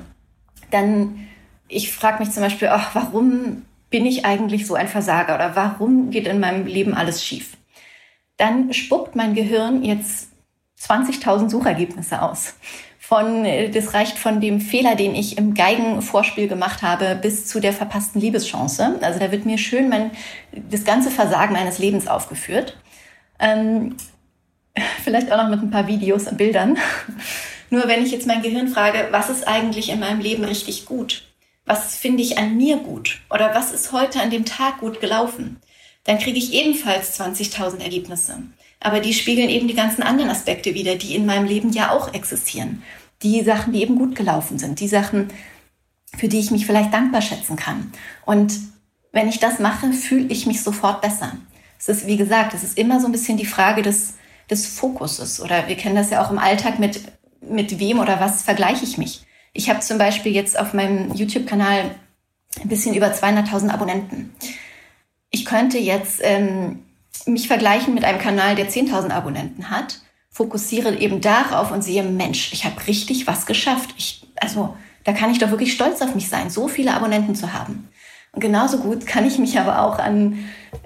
dann, 0.71 1.27
ich 1.67 1.91
frage 1.91 2.23
mich 2.23 2.31
zum 2.31 2.43
Beispiel, 2.43 2.69
ach, 2.69 2.95
warum 2.95 3.63
bin 3.89 4.05
ich 4.05 4.25
eigentlich 4.25 4.67
so 4.67 4.75
ein 4.75 4.87
Versager 4.87 5.35
oder 5.35 5.55
warum 5.55 6.09
geht 6.11 6.27
in 6.27 6.39
meinem 6.39 6.65
Leben 6.65 6.93
alles 6.93 7.25
schief? 7.25 7.57
Dann 8.37 8.71
spuckt 8.73 9.15
mein 9.15 9.33
Gehirn 9.33 9.83
jetzt 9.83 10.29
20.000 10.79 11.49
Suchergebnisse 11.49 12.21
aus 12.21 12.53
von, 13.09 13.43
äh, 13.43 13.71
das 13.71 13.95
reicht 13.95 14.19
von 14.19 14.39
dem 14.39 14.61
Fehler, 14.61 14.93
den 14.93 15.15
ich 15.15 15.39
im 15.39 15.55
Geigenvorspiel 15.55 16.47
gemacht 16.47 16.83
habe, 16.83 17.17
bis 17.19 17.47
zu 17.47 17.59
der 17.59 17.73
verpassten 17.73 18.21
Liebeschance. 18.21 18.99
Also 19.01 19.19
da 19.19 19.31
wird 19.31 19.47
mir 19.47 19.57
schön 19.57 19.89
mein, 19.89 20.11
das 20.51 20.83
ganze 20.83 21.09
Versagen 21.09 21.53
meines 21.53 21.79
Lebens 21.79 22.07
aufgeführt. 22.07 22.77
Ähm, 23.39 23.97
vielleicht 25.03 25.31
auch 25.31 25.37
noch 25.37 25.49
mit 25.49 25.59
ein 25.59 25.71
paar 25.71 25.87
Videos 25.87 26.27
und 26.27 26.37
Bildern. 26.37 26.77
Nur 27.71 27.87
wenn 27.87 28.05
ich 28.05 28.11
jetzt 28.11 28.27
mein 28.27 28.43
Gehirn 28.43 28.67
frage, 28.67 29.07
was 29.09 29.31
ist 29.31 29.47
eigentlich 29.47 29.89
in 29.89 29.99
meinem 29.99 30.19
Leben 30.19 30.43
richtig 30.43 30.85
gut? 30.85 31.23
Was 31.65 31.95
finde 31.95 32.21
ich 32.21 32.37
an 32.37 32.57
mir 32.57 32.77
gut? 32.77 33.21
Oder 33.31 33.55
was 33.55 33.71
ist 33.71 33.91
heute 33.91 34.21
an 34.21 34.29
dem 34.29 34.45
Tag 34.45 34.81
gut 34.81 35.01
gelaufen? 35.01 35.59
Dann 36.03 36.19
kriege 36.19 36.37
ich 36.37 36.53
ebenfalls 36.53 37.19
20.000 37.19 37.81
Ergebnisse. 37.81 38.37
Aber 38.79 38.99
die 38.99 39.13
spiegeln 39.13 39.49
eben 39.49 39.67
die 39.67 39.75
ganzen 39.75 40.03
anderen 40.03 40.29
Aspekte 40.29 40.73
wieder, 40.73 40.95
die 40.95 41.15
in 41.15 41.25
meinem 41.25 41.45
Leben 41.45 41.71
ja 41.71 41.91
auch 41.91 42.13
existieren 42.13 42.83
die 43.21 43.43
Sachen, 43.43 43.73
die 43.73 43.81
eben 43.81 43.97
gut 43.97 44.15
gelaufen 44.15 44.57
sind, 44.59 44.79
die 44.79 44.87
Sachen, 44.87 45.29
für 46.17 46.27
die 46.27 46.39
ich 46.39 46.51
mich 46.51 46.65
vielleicht 46.65 46.93
dankbar 46.93 47.21
schätzen 47.21 47.55
kann. 47.55 47.91
Und 48.25 48.53
wenn 49.11 49.27
ich 49.27 49.39
das 49.39 49.59
mache, 49.59 49.91
fühle 49.91 50.27
ich 50.27 50.45
mich 50.45 50.63
sofort 50.63 51.01
besser. 51.01 51.33
Es 51.77 51.89
ist, 51.89 52.07
wie 52.07 52.17
gesagt, 52.17 52.53
es 52.53 52.63
ist 52.63 52.77
immer 52.77 52.99
so 52.99 53.07
ein 53.07 53.11
bisschen 53.11 53.37
die 53.37 53.45
Frage 53.45 53.81
des, 53.81 54.15
des 54.49 54.67
Fokuses. 54.67 55.41
Oder 55.41 55.67
wir 55.67 55.75
kennen 55.75 55.95
das 55.95 56.09
ja 56.09 56.23
auch 56.23 56.31
im 56.31 56.39
Alltag 56.39 56.79
mit, 56.79 57.01
mit 57.41 57.79
wem 57.79 57.99
oder 57.99 58.19
was 58.19 58.43
vergleiche 58.43 58.83
ich 58.83 58.97
mich. 58.97 59.25
Ich 59.53 59.69
habe 59.69 59.79
zum 59.79 59.97
Beispiel 59.97 60.33
jetzt 60.33 60.59
auf 60.59 60.73
meinem 60.73 61.13
YouTube-Kanal 61.13 61.95
ein 62.61 62.69
bisschen 62.69 62.95
über 62.95 63.07
200.000 63.07 63.69
Abonnenten. 63.69 64.33
Ich 65.31 65.45
könnte 65.45 65.77
jetzt 65.77 66.19
ähm, 66.23 66.83
mich 67.25 67.47
vergleichen 67.47 67.93
mit 67.93 68.03
einem 68.03 68.19
Kanal, 68.19 68.55
der 68.55 68.69
10.000 68.69 69.11
Abonnenten 69.11 69.69
hat 69.69 70.01
fokussiere 70.29 70.97
eben 70.97 71.21
darauf 71.21 71.71
und 71.71 71.83
sehe, 71.83 72.03
Mensch, 72.03 72.53
ich 72.53 72.65
habe 72.65 72.87
richtig 72.87 73.27
was 73.27 73.45
geschafft. 73.45 73.93
Ich, 73.97 74.25
also 74.35 74.75
da 75.03 75.13
kann 75.13 75.31
ich 75.31 75.39
doch 75.39 75.49
wirklich 75.49 75.73
stolz 75.73 76.01
auf 76.01 76.15
mich 76.15 76.29
sein, 76.29 76.49
so 76.49 76.67
viele 76.67 76.93
Abonnenten 76.93 77.35
zu 77.35 77.53
haben. 77.53 77.89
Und 78.31 78.41
genauso 78.41 78.77
gut 78.79 79.07
kann 79.07 79.25
ich 79.25 79.39
mich 79.39 79.59
aber 79.59 79.81
auch 79.81 79.97
an 79.97 80.37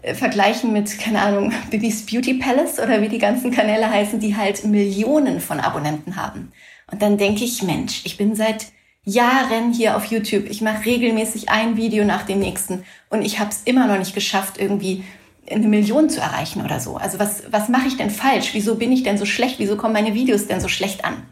äh, 0.01 0.13
vergleichen 0.15 0.71
mit, 0.71 0.97
keine 0.97 1.21
Ahnung, 1.21 1.51
Bibis 1.69 2.05
Beauty 2.05 2.35
Palace 2.35 2.79
oder 2.79 3.01
wie 3.01 3.09
die 3.09 3.17
ganzen 3.17 3.51
Kanäle 3.51 3.89
heißen, 3.89 4.19
die 4.19 4.35
halt 4.35 4.63
Millionen 4.63 5.41
von 5.41 5.59
Abonnenten 5.59 6.15
haben. 6.15 6.51
Und 6.89 7.01
dann 7.01 7.17
denke 7.17 7.43
ich, 7.43 7.63
Mensch, 7.63 8.01
ich 8.05 8.17
bin 8.17 8.35
seit 8.35 8.67
Jahren 9.05 9.73
hier 9.73 9.97
auf 9.97 10.05
YouTube. 10.05 10.45
Ich 10.49 10.61
mache 10.61 10.85
regelmäßig 10.85 11.49
ein 11.49 11.75
Video 11.75 12.05
nach 12.05 12.23
dem 12.23 12.39
nächsten 12.39 12.85
und 13.09 13.21
ich 13.23 13.39
habe 13.39 13.49
es 13.49 13.63
immer 13.65 13.87
noch 13.87 13.97
nicht 13.97 14.15
geschafft, 14.15 14.57
irgendwie 14.57 15.03
eine 15.49 15.67
Million 15.67 16.09
zu 16.09 16.21
erreichen 16.21 16.63
oder 16.63 16.79
so. 16.79 16.95
Also 16.95 17.19
was, 17.19 17.43
was 17.51 17.69
mache 17.69 17.87
ich 17.87 17.97
denn 17.97 18.09
falsch? 18.09 18.53
Wieso 18.53 18.75
bin 18.75 18.91
ich 18.91 19.03
denn 19.03 19.17
so 19.17 19.25
schlecht? 19.25 19.59
Wieso 19.59 19.75
kommen 19.75 19.93
meine 19.93 20.13
Videos 20.13 20.47
denn 20.47 20.61
so 20.61 20.67
schlecht 20.67 21.05
an? 21.05 21.23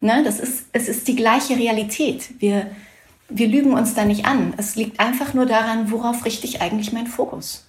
Ne, 0.00 0.22
das 0.24 0.38
ist, 0.38 0.66
es 0.72 0.88
ist 0.88 1.08
die 1.08 1.16
gleiche 1.16 1.56
Realität. 1.56 2.30
Wir, 2.40 2.70
wir 3.28 3.48
lügen 3.48 3.72
uns 3.72 3.94
da 3.94 4.04
nicht 4.04 4.26
an. 4.26 4.54
Es 4.56 4.76
liegt 4.76 5.00
einfach 5.00 5.34
nur 5.34 5.46
daran, 5.46 5.90
worauf 5.90 6.24
richte 6.24 6.46
ich 6.46 6.60
eigentlich 6.60 6.92
meinen 6.92 7.06
Fokus. 7.06 7.67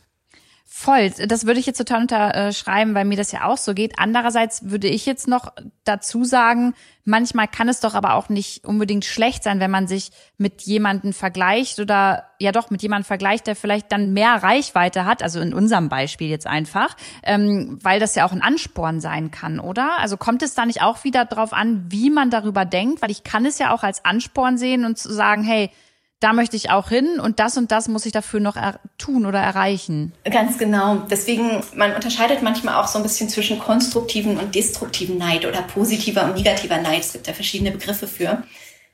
Voll, 0.82 1.10
das 1.10 1.46
würde 1.46 1.60
ich 1.60 1.66
jetzt 1.66 1.80
total 1.80 2.04
unterschreiben, 2.04 2.96
weil 2.96 3.04
mir 3.04 3.18
das 3.18 3.34
ja 3.34 3.44
auch 3.44 3.58
so 3.58 3.74
geht. 3.74 4.00
Andererseits 4.00 4.70
würde 4.70 4.88
ich 4.88 5.06
jetzt 5.06 5.28
noch 5.28 5.52
dazu 5.84 6.24
sagen, 6.24 6.74
manchmal 7.04 7.50
kann 7.50 7.68
es 7.68 7.82
doch 7.82 7.96
aber 7.96 8.14
auch 8.14 8.30
nicht 8.30 8.64
unbedingt 8.64 9.04
schlecht 9.04 9.44
sein, 9.44 9.60
wenn 9.60 9.72
man 9.72 9.90
sich 9.90 10.12
mit 10.38 10.62
jemandem 10.62 11.12
vergleicht 11.12 11.80
oder 11.80 12.30
ja 12.40 12.54
doch 12.54 12.70
mit 12.70 12.82
jemandem 12.82 13.04
vergleicht, 13.04 13.48
der 13.48 13.58
vielleicht 13.58 13.92
dann 13.92 14.14
mehr 14.14 14.36
Reichweite 14.36 15.04
hat, 15.04 15.22
also 15.22 15.42
in 15.42 15.54
unserem 15.54 15.90
Beispiel 15.90 16.30
jetzt 16.30 16.48
einfach, 16.48 16.96
ähm, 17.24 17.78
weil 17.84 18.00
das 18.00 18.16
ja 18.16 18.26
auch 18.26 18.32
ein 18.32 18.42
Ansporn 18.42 19.02
sein 19.02 19.32
kann, 19.32 19.60
oder? 19.60 20.00
Also 20.00 20.16
kommt 20.16 20.44
es 20.44 20.54
da 20.54 20.66
nicht 20.66 20.82
auch 20.82 21.04
wieder 21.04 21.26
drauf 21.26 21.52
an, 21.52 21.88
wie 21.90 22.10
man 22.10 22.30
darüber 22.30 22.64
denkt, 22.64 23.02
weil 23.02 23.12
ich 23.12 23.26
kann 23.26 23.46
es 23.46 23.60
ja 23.60 23.74
auch 23.74 23.84
als 23.84 24.06
Ansporn 24.06 24.58
sehen 24.58 24.86
und 24.86 24.98
zu 24.98 25.12
sagen, 25.12 25.44
hey, 25.44 25.72
da 26.20 26.34
möchte 26.34 26.58
ich 26.58 26.70
auch 26.70 26.90
hin 26.90 27.20
und 27.20 27.40
das 27.40 27.58
und 27.58 27.72
das 27.72 27.88
muss 27.88 28.06
ich 28.06 28.12
dafür 28.12 28.40
noch 28.40 28.58
tun 28.98 29.26
oder 29.26 29.40
erreichen. 29.40 30.12
Ganz 30.26 30.58
genau. 30.58 30.98
Deswegen, 31.10 31.64
man 31.76 31.94
unterscheidet 31.94 32.42
manchmal 32.42 32.76
auch 32.76 32.88
so 32.88 33.00
ein 33.00 33.04
bisschen 33.04 33.30
zwischen 33.30 33.60
konstruktiven 33.60 34.38
und 34.38 34.54
destruktiven 34.54 35.18
Neid 35.18 35.46
oder 35.46 35.62
positiver 35.62 36.26
und 36.26 36.36
negativer 36.36 36.78
Neid. 36.78 37.02
Es 37.02 37.14
gibt 37.14 37.28
da 37.28 37.34
verschiedene 37.34 37.72
Begriffe 37.72 38.08
für. 38.08 38.44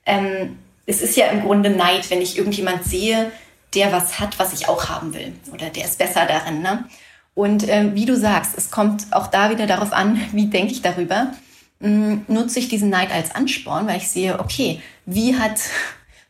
Ähm, 0.06 0.60
es 0.86 1.02
ist 1.02 1.18
ja 1.18 1.28
im 1.28 1.42
Grunde 1.42 1.72
Neid, 1.72 2.10
wenn 2.12 2.22
ich 2.22 2.38
irgendjemand 2.38 2.84
sehe, 2.84 3.32
der 3.74 3.92
was 3.92 4.20
hat, 4.20 4.38
was 4.38 4.54
ich 4.54 4.70
auch 4.70 4.90
haben 4.90 5.14
will. 5.16 5.34
Oder 5.52 5.70
der 5.70 5.86
ist 5.86 5.98
besser 5.98 6.26
darin. 6.28 6.62
Ne? 6.62 6.86
Und 7.34 7.68
äh, 7.68 7.94
wie 7.96 8.06
du 8.06 8.16
sagst, 8.16 8.56
es 8.56 8.70
kommt 8.70 9.08
auch 9.12 9.28
da 9.28 9.50
wieder 9.50 9.66
darauf 9.66 9.94
an, 9.94 10.22
wie 10.32 10.46
denke 10.46 10.74
ich 10.74 10.84
darüber. 10.84 11.34
Hm, 11.82 12.26
nutze 12.28 12.60
ich 12.60 12.70
diesen 12.70 12.90
Neid 12.90 13.12
als 13.12 13.34
Ansporn, 13.34 13.88
weil 13.88 13.98
ich 13.98 14.10
sehe, 14.10 14.40
okay, 14.40 14.82
wie 15.06 15.38
hat 15.38 15.60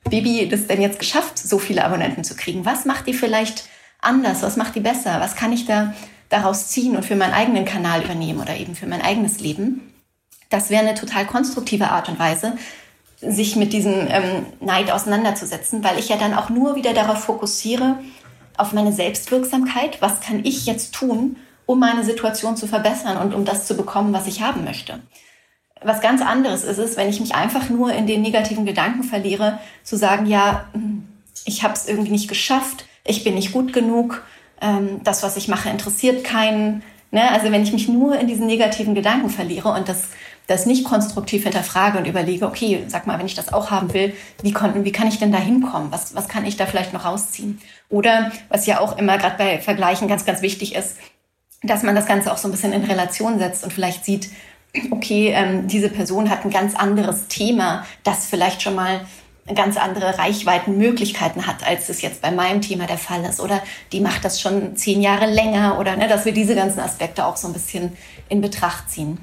Bibi 0.09 0.47
das 0.47 0.67
denn 0.67 0.81
jetzt 0.81 0.99
geschafft, 0.99 1.37
so 1.39 1.59
viele 1.59 1.83
Abonnenten 1.83 2.23
zu 2.23 2.35
kriegen? 2.35 2.65
Was 2.65 2.85
macht 2.85 3.07
die 3.07 3.13
vielleicht 3.13 3.67
anders? 4.01 4.43
Was 4.43 4.55
macht 4.55 4.75
die 4.75 4.81
besser? 4.81 5.19
Was 5.19 5.35
kann 5.35 5.51
ich 5.51 5.65
da 5.65 5.93
daraus 6.29 6.67
ziehen 6.67 6.95
und 6.95 7.05
für 7.05 7.15
meinen 7.15 7.33
eigenen 7.33 7.65
Kanal 7.65 8.03
übernehmen 8.03 8.39
oder 8.39 8.55
eben 8.55 8.75
für 8.75 8.87
mein 8.87 9.01
eigenes 9.01 9.39
Leben? 9.39 9.93
Das 10.49 10.69
wäre 10.69 10.83
eine 10.85 10.95
total 10.95 11.25
konstruktive 11.25 11.89
Art 11.89 12.07
und 12.07 12.19
Weise, 12.19 12.53
sich 13.19 13.55
mit 13.55 13.73
diesem 13.73 14.07
ähm, 14.09 14.45
Neid 14.59 14.91
auseinanderzusetzen, 14.91 15.83
weil 15.83 15.97
ich 15.97 16.09
ja 16.09 16.17
dann 16.17 16.33
auch 16.33 16.49
nur 16.49 16.75
wieder 16.75 16.93
darauf 16.93 17.23
fokussiere, 17.23 17.97
auf 18.57 18.73
meine 18.73 18.93
Selbstwirksamkeit. 18.93 20.01
Was 20.01 20.21
kann 20.21 20.45
ich 20.45 20.65
jetzt 20.65 20.93
tun, 20.93 21.37
um 21.65 21.79
meine 21.79 22.03
Situation 22.03 22.55
zu 22.55 22.67
verbessern 22.67 23.17
und 23.17 23.33
um 23.33 23.43
das 23.43 23.65
zu 23.65 23.75
bekommen, 23.75 24.13
was 24.13 24.27
ich 24.27 24.41
haben 24.41 24.63
möchte? 24.63 24.99
Was 25.81 26.01
ganz 26.01 26.21
anderes 26.21 26.63
ist 26.63 26.77
es, 26.77 26.97
wenn 26.97 27.09
ich 27.09 27.19
mich 27.19 27.35
einfach 27.35 27.69
nur 27.69 27.93
in 27.93 28.07
den 28.07 28.21
negativen 28.21 28.65
Gedanken 28.65 29.03
verliere, 29.03 29.59
zu 29.83 29.97
sagen, 29.97 30.25
ja, 30.25 30.65
hm, 30.73 31.07
ich 31.45 31.63
habe 31.63 31.73
es 31.73 31.87
irgendwie 31.87 32.11
nicht 32.11 32.27
geschafft, 32.27 32.85
ich 33.03 33.23
bin 33.23 33.35
nicht 33.35 33.51
gut 33.51 33.73
genug, 33.73 34.23
ähm, 34.61 35.01
das, 35.03 35.21
was 35.21 35.37
ich 35.37 35.47
mache, 35.47 35.69
interessiert 35.69 36.23
keinen. 36.23 36.81
Ne? 37.11 37.29
Also 37.31 37.51
wenn 37.51 37.63
ich 37.63 37.73
mich 37.73 37.87
nur 37.87 38.17
in 38.17 38.27
diesen 38.27 38.47
negativen 38.47 38.95
Gedanken 38.95 39.29
verliere 39.29 39.69
und 39.69 39.87
das 39.87 40.09
das 40.47 40.65
nicht 40.65 40.83
konstruktiv 40.83 41.43
hinterfrage 41.43 41.97
und 41.97 42.05
überlege, 42.05 42.45
okay, 42.45 42.83
sag 42.87 43.07
mal, 43.07 43.17
wenn 43.17 43.25
ich 43.25 43.33
das 43.33 43.51
auch 43.51 43.71
haben 43.71 43.93
will, 43.93 44.13
wie, 44.43 44.51
konnten, 44.51 44.85
wie 44.85 44.91
kann 44.91 45.07
ich 45.07 45.17
denn 45.17 45.31
da 45.31 45.39
hinkommen? 45.39 45.91
Was, 45.91 46.15
was 46.15 46.27
kann 46.27 46.45
ich 46.45 46.55
da 46.55 46.65
vielleicht 46.65 46.93
noch 46.93 47.05
rausziehen? 47.05 47.59
Oder 47.89 48.31
was 48.49 48.65
ja 48.65 48.79
auch 48.79 48.97
immer 48.97 49.17
gerade 49.17 49.37
bei 49.37 49.59
Vergleichen 49.59 50.07
ganz, 50.07 50.25
ganz 50.25 50.41
wichtig 50.41 50.75
ist, 50.75 50.97
dass 51.63 51.81
man 51.81 51.95
das 51.95 52.05
Ganze 52.05 52.31
auch 52.31 52.37
so 52.37 52.47
ein 52.47 52.51
bisschen 52.51 52.73
in 52.73 52.83
Relation 52.83 53.39
setzt 53.39 53.63
und 53.63 53.73
vielleicht 53.73 54.05
sieht, 54.05 54.29
okay, 54.91 55.31
ähm, 55.33 55.67
diese 55.67 55.89
Person 55.89 56.29
hat 56.29 56.45
ein 56.45 56.51
ganz 56.51 56.75
anderes 56.75 57.27
Thema, 57.27 57.85
das 58.03 58.27
vielleicht 58.27 58.61
schon 58.61 58.75
mal 58.75 59.05
ganz 59.53 59.77
andere 59.77 60.17
Reichweitenmöglichkeiten 60.17 61.45
hat, 61.45 61.65
als 61.67 61.89
es 61.89 62.01
jetzt 62.01 62.21
bei 62.21 62.31
meinem 62.31 62.61
Thema 62.61 62.87
der 62.87 62.97
Fall 62.97 63.23
ist. 63.25 63.39
Oder 63.39 63.61
die 63.91 63.99
macht 63.99 64.25
das 64.25 64.41
schon 64.41 64.75
zehn 64.75 65.01
Jahre 65.01 65.31
länger 65.31 65.79
oder 65.79 65.95
ne, 65.95 66.07
dass 66.07 66.25
wir 66.25 66.33
diese 66.33 66.55
ganzen 66.55 66.79
Aspekte 66.79 67.25
auch 67.25 67.37
so 67.37 67.47
ein 67.47 67.53
bisschen 67.53 67.95
in 68.27 68.41
Betracht 68.41 68.89
ziehen. 68.89 69.19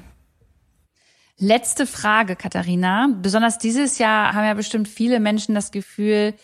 Letzte 1.37 1.85
Frage, 1.85 2.37
Katharina. 2.37 3.09
Besonders 3.21 3.57
dieses 3.57 3.97
Jahr 3.97 4.33
haben 4.33 4.45
ja 4.45 4.53
bestimmt 4.53 4.87
viele 4.87 5.19
Menschen 5.19 5.55
das 5.55 5.71
Gefühl, 5.71 6.35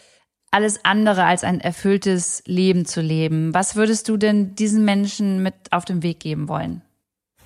alles 0.52 0.84
andere 0.84 1.24
als 1.26 1.44
ein 1.44 1.62
erfülltes 1.62 2.44
Leben 2.46 2.86
zu 2.86 3.00
leben. 3.00 3.54
Was 3.54 3.76
würdest 3.76 4.10
du 4.10 4.18
denn 4.18 4.56
diesen 4.56 4.84
Menschen 4.84 5.42
mit 5.42 5.54
auf 5.72 5.86
den 5.86 6.04
Weg 6.04 6.20
geben 6.20 6.50
wollen? 6.50 6.82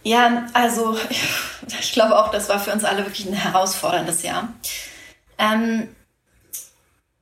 Ja, 0.03 0.47
also 0.53 0.97
ich 1.79 1.93
glaube 1.93 2.17
auch, 2.17 2.29
das 2.31 2.49
war 2.49 2.59
für 2.59 2.71
uns 2.71 2.83
alle 2.83 3.05
wirklich 3.05 3.27
ein 3.27 3.33
herausforderndes 3.33 4.23
Jahr. 4.23 4.53
Ähm, 5.37 5.87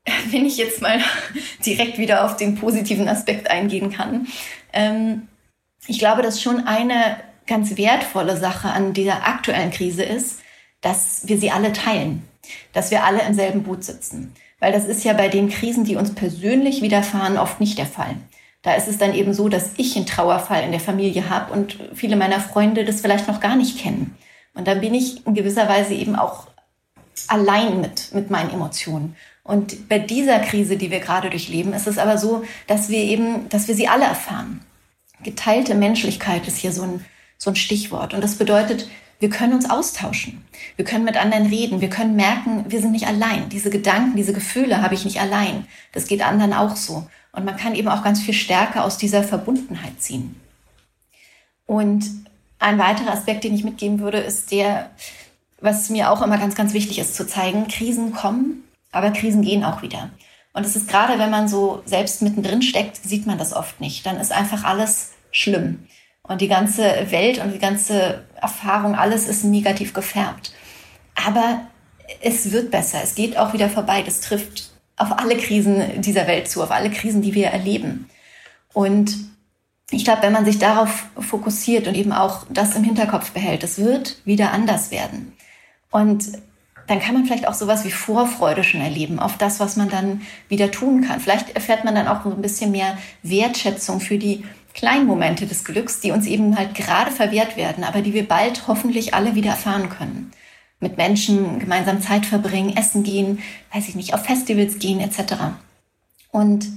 wenn 0.31 0.45
ich 0.45 0.57
jetzt 0.57 0.81
mal 0.81 0.99
direkt 1.65 1.97
wieder 1.97 2.25
auf 2.25 2.37
den 2.37 2.55
positiven 2.55 3.07
Aspekt 3.07 3.49
eingehen 3.49 3.91
kann. 3.91 4.27
Ähm, 4.73 5.27
ich 5.87 5.99
glaube, 5.99 6.21
dass 6.21 6.41
schon 6.41 6.67
eine 6.67 7.17
ganz 7.47 7.77
wertvolle 7.77 8.37
Sache 8.37 8.69
an 8.69 8.93
dieser 8.93 9.27
aktuellen 9.27 9.71
Krise 9.71 10.03
ist, 10.03 10.39
dass 10.81 11.27
wir 11.27 11.37
sie 11.37 11.51
alle 11.51 11.73
teilen, 11.73 12.27
dass 12.73 12.91
wir 12.91 13.03
alle 13.03 13.21
im 13.23 13.33
selben 13.33 13.63
Boot 13.63 13.83
sitzen. 13.83 14.33
Weil 14.59 14.71
das 14.71 14.85
ist 14.85 15.03
ja 15.03 15.13
bei 15.13 15.27
den 15.27 15.49
Krisen, 15.49 15.85
die 15.85 15.95
uns 15.95 16.13
persönlich 16.13 16.81
widerfahren, 16.81 17.37
oft 17.37 17.59
nicht 17.59 17.77
der 17.77 17.87
Fall. 17.87 18.15
Da 18.61 18.75
ist 18.75 18.87
es 18.87 18.97
dann 18.97 19.15
eben 19.15 19.33
so, 19.33 19.49
dass 19.49 19.71
ich 19.77 19.95
einen 19.95 20.05
Trauerfall 20.05 20.63
in 20.63 20.71
der 20.71 20.79
Familie 20.79 21.29
habe 21.29 21.51
und 21.51 21.77
viele 21.93 22.15
meiner 22.15 22.39
Freunde 22.39 22.85
das 22.85 23.01
vielleicht 23.01 23.27
noch 23.27 23.39
gar 23.39 23.55
nicht 23.55 23.79
kennen. 23.79 24.15
Und 24.53 24.67
dann 24.67 24.81
bin 24.81 24.93
ich 24.93 25.25
in 25.25 25.33
gewisser 25.33 25.67
Weise 25.67 25.93
eben 25.93 26.15
auch 26.15 26.47
allein 27.27 27.81
mit, 27.81 28.13
mit 28.13 28.29
meinen 28.29 28.51
Emotionen. 28.51 29.15
Und 29.43 29.89
bei 29.89 29.97
dieser 29.97 30.39
Krise, 30.39 30.77
die 30.77 30.91
wir 30.91 30.99
gerade 30.99 31.29
durchleben, 31.29 31.73
ist 31.73 31.87
es 31.87 31.97
aber 31.97 32.17
so, 32.17 32.43
dass 32.67 32.89
wir 32.89 32.99
eben, 32.99 33.49
dass 33.49 33.67
wir 33.67 33.75
sie 33.75 33.87
alle 33.87 34.05
erfahren. 34.05 34.61
Geteilte 35.23 35.73
Menschlichkeit 35.73 36.47
ist 36.47 36.57
hier 36.57 36.71
so 36.71 36.83
ein, 36.83 37.05
so 37.37 37.49
ein 37.49 37.55
Stichwort. 37.55 38.13
Und 38.13 38.23
das 38.23 38.35
bedeutet, 38.35 38.87
wir 39.19 39.29
können 39.29 39.53
uns 39.53 39.69
austauschen. 39.69 40.43
Wir 40.75 40.85
können 40.85 41.05
mit 41.05 41.17
anderen 41.17 41.47
reden. 41.47 41.81
Wir 41.81 41.89
können 41.89 42.15
merken, 42.15 42.65
wir 42.67 42.81
sind 42.81 42.91
nicht 42.91 43.07
allein. 43.07 43.49
Diese 43.49 43.69
Gedanken, 43.69 44.15
diese 44.15 44.33
Gefühle 44.33 44.81
habe 44.81 44.95
ich 44.95 45.05
nicht 45.05 45.19
allein. 45.19 45.67
Das 45.91 46.07
geht 46.07 46.23
anderen 46.23 46.53
auch 46.53 46.75
so. 46.75 47.07
Und 47.33 47.45
man 47.45 47.57
kann 47.57 47.75
eben 47.75 47.87
auch 47.87 48.03
ganz 48.03 48.21
viel 48.21 48.33
Stärke 48.33 48.83
aus 48.83 48.97
dieser 48.97 49.23
Verbundenheit 49.23 50.01
ziehen. 50.01 50.39
Und 51.65 52.05
ein 52.59 52.77
weiterer 52.77 53.11
Aspekt, 53.11 53.43
den 53.43 53.55
ich 53.55 53.63
mitgeben 53.63 53.99
würde, 53.99 54.19
ist 54.19 54.51
der, 54.51 54.91
was 55.61 55.89
mir 55.89 56.11
auch 56.11 56.21
immer 56.21 56.37
ganz, 56.37 56.55
ganz 56.55 56.73
wichtig 56.73 56.99
ist 56.99 57.15
zu 57.15 57.25
zeigen. 57.25 57.67
Krisen 57.67 58.13
kommen, 58.13 58.63
aber 58.91 59.11
Krisen 59.11 59.41
gehen 59.41 59.63
auch 59.63 59.81
wieder. 59.81 60.09
Und 60.53 60.65
es 60.65 60.75
ist 60.75 60.89
gerade, 60.89 61.17
wenn 61.17 61.29
man 61.29 61.47
so 61.47 61.81
selbst 61.85 62.21
mittendrin 62.21 62.61
steckt, 62.61 62.97
sieht 62.97 63.25
man 63.25 63.37
das 63.37 63.53
oft 63.53 63.79
nicht. 63.79 64.05
Dann 64.05 64.19
ist 64.19 64.31
einfach 64.31 64.65
alles 64.65 65.11
schlimm. 65.31 65.87
Und 66.23 66.41
die 66.41 66.49
ganze 66.49 66.83
Welt 67.09 67.39
und 67.39 67.53
die 67.53 67.59
ganze 67.59 68.25
Erfahrung, 68.35 68.95
alles 68.95 69.27
ist 69.27 69.43
negativ 69.43 69.93
gefärbt. 69.93 70.53
Aber 71.15 71.61
es 72.21 72.51
wird 72.51 72.71
besser. 72.71 72.99
Es 73.01 73.15
geht 73.15 73.37
auch 73.37 73.53
wieder 73.53 73.69
vorbei. 73.69 74.03
Das 74.03 74.19
trifft 74.19 74.70
auf 75.01 75.17
alle 75.17 75.37
Krisen 75.37 76.01
dieser 76.01 76.27
Welt 76.27 76.49
zu, 76.49 76.61
auf 76.61 76.71
alle 76.71 76.91
Krisen, 76.91 77.21
die 77.21 77.33
wir 77.33 77.47
erleben. 77.47 78.09
Und 78.73 79.15
ich 79.89 80.05
glaube, 80.05 80.21
wenn 80.21 80.33
man 80.33 80.45
sich 80.45 80.59
darauf 80.59 81.05
fokussiert 81.19 81.87
und 81.87 81.95
eben 81.95 82.13
auch 82.13 82.45
das 82.49 82.75
im 82.75 82.83
Hinterkopf 82.83 83.31
behält, 83.31 83.63
es 83.63 83.77
wird 83.77 84.17
wieder 84.25 84.51
anders 84.51 84.91
werden. 84.91 85.33
Und 85.89 86.25
dann 86.87 86.99
kann 86.99 87.13
man 87.13 87.25
vielleicht 87.25 87.47
auch 87.47 87.53
sowas 87.53 87.85
wie 87.85 87.91
Vorfreude 87.91 88.63
schon 88.63 88.81
erleben 88.81 89.19
auf 89.19 89.37
das, 89.37 89.59
was 89.59 89.75
man 89.75 89.89
dann 89.89 90.21
wieder 90.49 90.71
tun 90.71 91.01
kann. 91.01 91.19
Vielleicht 91.19 91.55
erfährt 91.55 91.83
man 91.83 91.95
dann 91.95 92.07
auch 92.07 92.25
ein 92.25 92.41
bisschen 92.41 92.71
mehr 92.71 92.97
Wertschätzung 93.23 93.99
für 93.99 94.17
die 94.17 94.45
kleinen 94.73 95.05
Momente 95.05 95.45
des 95.45 95.63
Glücks, 95.63 95.99
die 95.99 96.11
uns 96.11 96.25
eben 96.25 96.57
halt 96.57 96.75
gerade 96.75 97.11
verwehrt 97.11 97.57
werden, 97.57 97.83
aber 97.83 98.01
die 98.01 98.13
wir 98.13 98.27
bald 98.27 98.67
hoffentlich 98.67 99.13
alle 99.13 99.35
wieder 99.35 99.51
erfahren 99.51 99.89
können. 99.89 100.31
Mit 100.81 100.97
Menschen 100.97 101.59
gemeinsam 101.59 102.01
Zeit 102.01 102.25
verbringen, 102.25 102.75
essen 102.75 103.03
gehen, 103.03 103.39
weiß 103.73 103.87
ich 103.87 103.95
nicht, 103.95 104.13
auf 104.13 104.25
Festivals 104.25 104.79
gehen 104.79 104.99
etc. 104.99 105.35
Und 106.31 106.67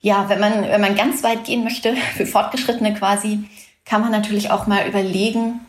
ja, 0.00 0.28
wenn 0.28 0.40
man, 0.40 0.62
wenn 0.64 0.80
man 0.80 0.96
ganz 0.96 1.22
weit 1.22 1.44
gehen 1.44 1.62
möchte, 1.62 1.94
für 2.16 2.26
Fortgeschrittene 2.26 2.94
quasi, 2.94 3.44
kann 3.84 4.00
man 4.00 4.10
natürlich 4.10 4.50
auch 4.50 4.66
mal 4.66 4.88
überlegen, 4.88 5.60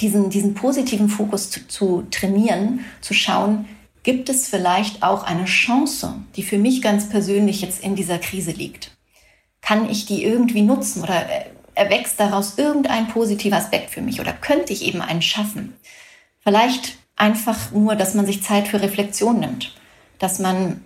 diesen, 0.00 0.28
diesen 0.28 0.54
positiven 0.54 1.08
Fokus 1.08 1.50
zu, 1.50 1.66
zu 1.66 2.06
trainieren, 2.10 2.84
zu 3.00 3.14
schauen, 3.14 3.66
gibt 4.02 4.28
es 4.28 4.48
vielleicht 4.48 5.02
auch 5.02 5.22
eine 5.22 5.46
Chance, 5.46 6.14
die 6.36 6.42
für 6.42 6.58
mich 6.58 6.82
ganz 6.82 7.08
persönlich 7.08 7.62
jetzt 7.62 7.82
in 7.82 7.94
dieser 7.94 8.18
Krise 8.18 8.50
liegt 8.50 8.90
kann 9.64 9.88
ich 9.88 10.04
die 10.04 10.22
irgendwie 10.22 10.62
nutzen 10.62 11.02
oder 11.02 11.24
erwächst 11.74 12.20
daraus 12.20 12.58
irgendein 12.58 13.08
positiver 13.08 13.56
Aspekt 13.56 13.90
für 13.90 14.02
mich 14.02 14.20
oder 14.20 14.32
könnte 14.32 14.72
ich 14.72 14.84
eben 14.84 15.00
einen 15.00 15.22
schaffen? 15.22 15.74
Vielleicht 16.44 16.98
einfach 17.16 17.72
nur, 17.72 17.96
dass 17.96 18.14
man 18.14 18.26
sich 18.26 18.42
Zeit 18.42 18.68
für 18.68 18.80
Reflexion 18.80 19.40
nimmt, 19.40 19.74
dass 20.18 20.38
man 20.38 20.84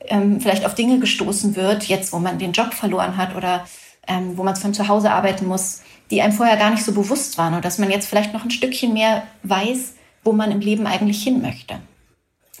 ähm, 0.00 0.40
vielleicht 0.40 0.66
auf 0.66 0.74
Dinge 0.74 0.98
gestoßen 0.98 1.56
wird, 1.56 1.84
jetzt 1.84 2.12
wo 2.12 2.18
man 2.18 2.38
den 2.38 2.52
Job 2.52 2.74
verloren 2.74 3.16
hat 3.16 3.36
oder 3.36 3.66
ähm, 4.08 4.36
wo 4.36 4.42
man 4.42 4.56
von 4.56 4.74
zu 4.74 4.88
Hause 4.88 5.12
arbeiten 5.12 5.46
muss, 5.46 5.82
die 6.10 6.22
einem 6.22 6.32
vorher 6.32 6.56
gar 6.56 6.70
nicht 6.70 6.84
so 6.84 6.92
bewusst 6.92 7.38
waren 7.38 7.54
und 7.54 7.64
dass 7.64 7.78
man 7.78 7.90
jetzt 7.90 8.08
vielleicht 8.08 8.32
noch 8.32 8.44
ein 8.44 8.50
Stückchen 8.50 8.92
mehr 8.92 9.22
weiß, 9.44 9.94
wo 10.24 10.32
man 10.32 10.50
im 10.50 10.60
Leben 10.60 10.86
eigentlich 10.86 11.22
hin 11.22 11.40
möchte. 11.40 11.78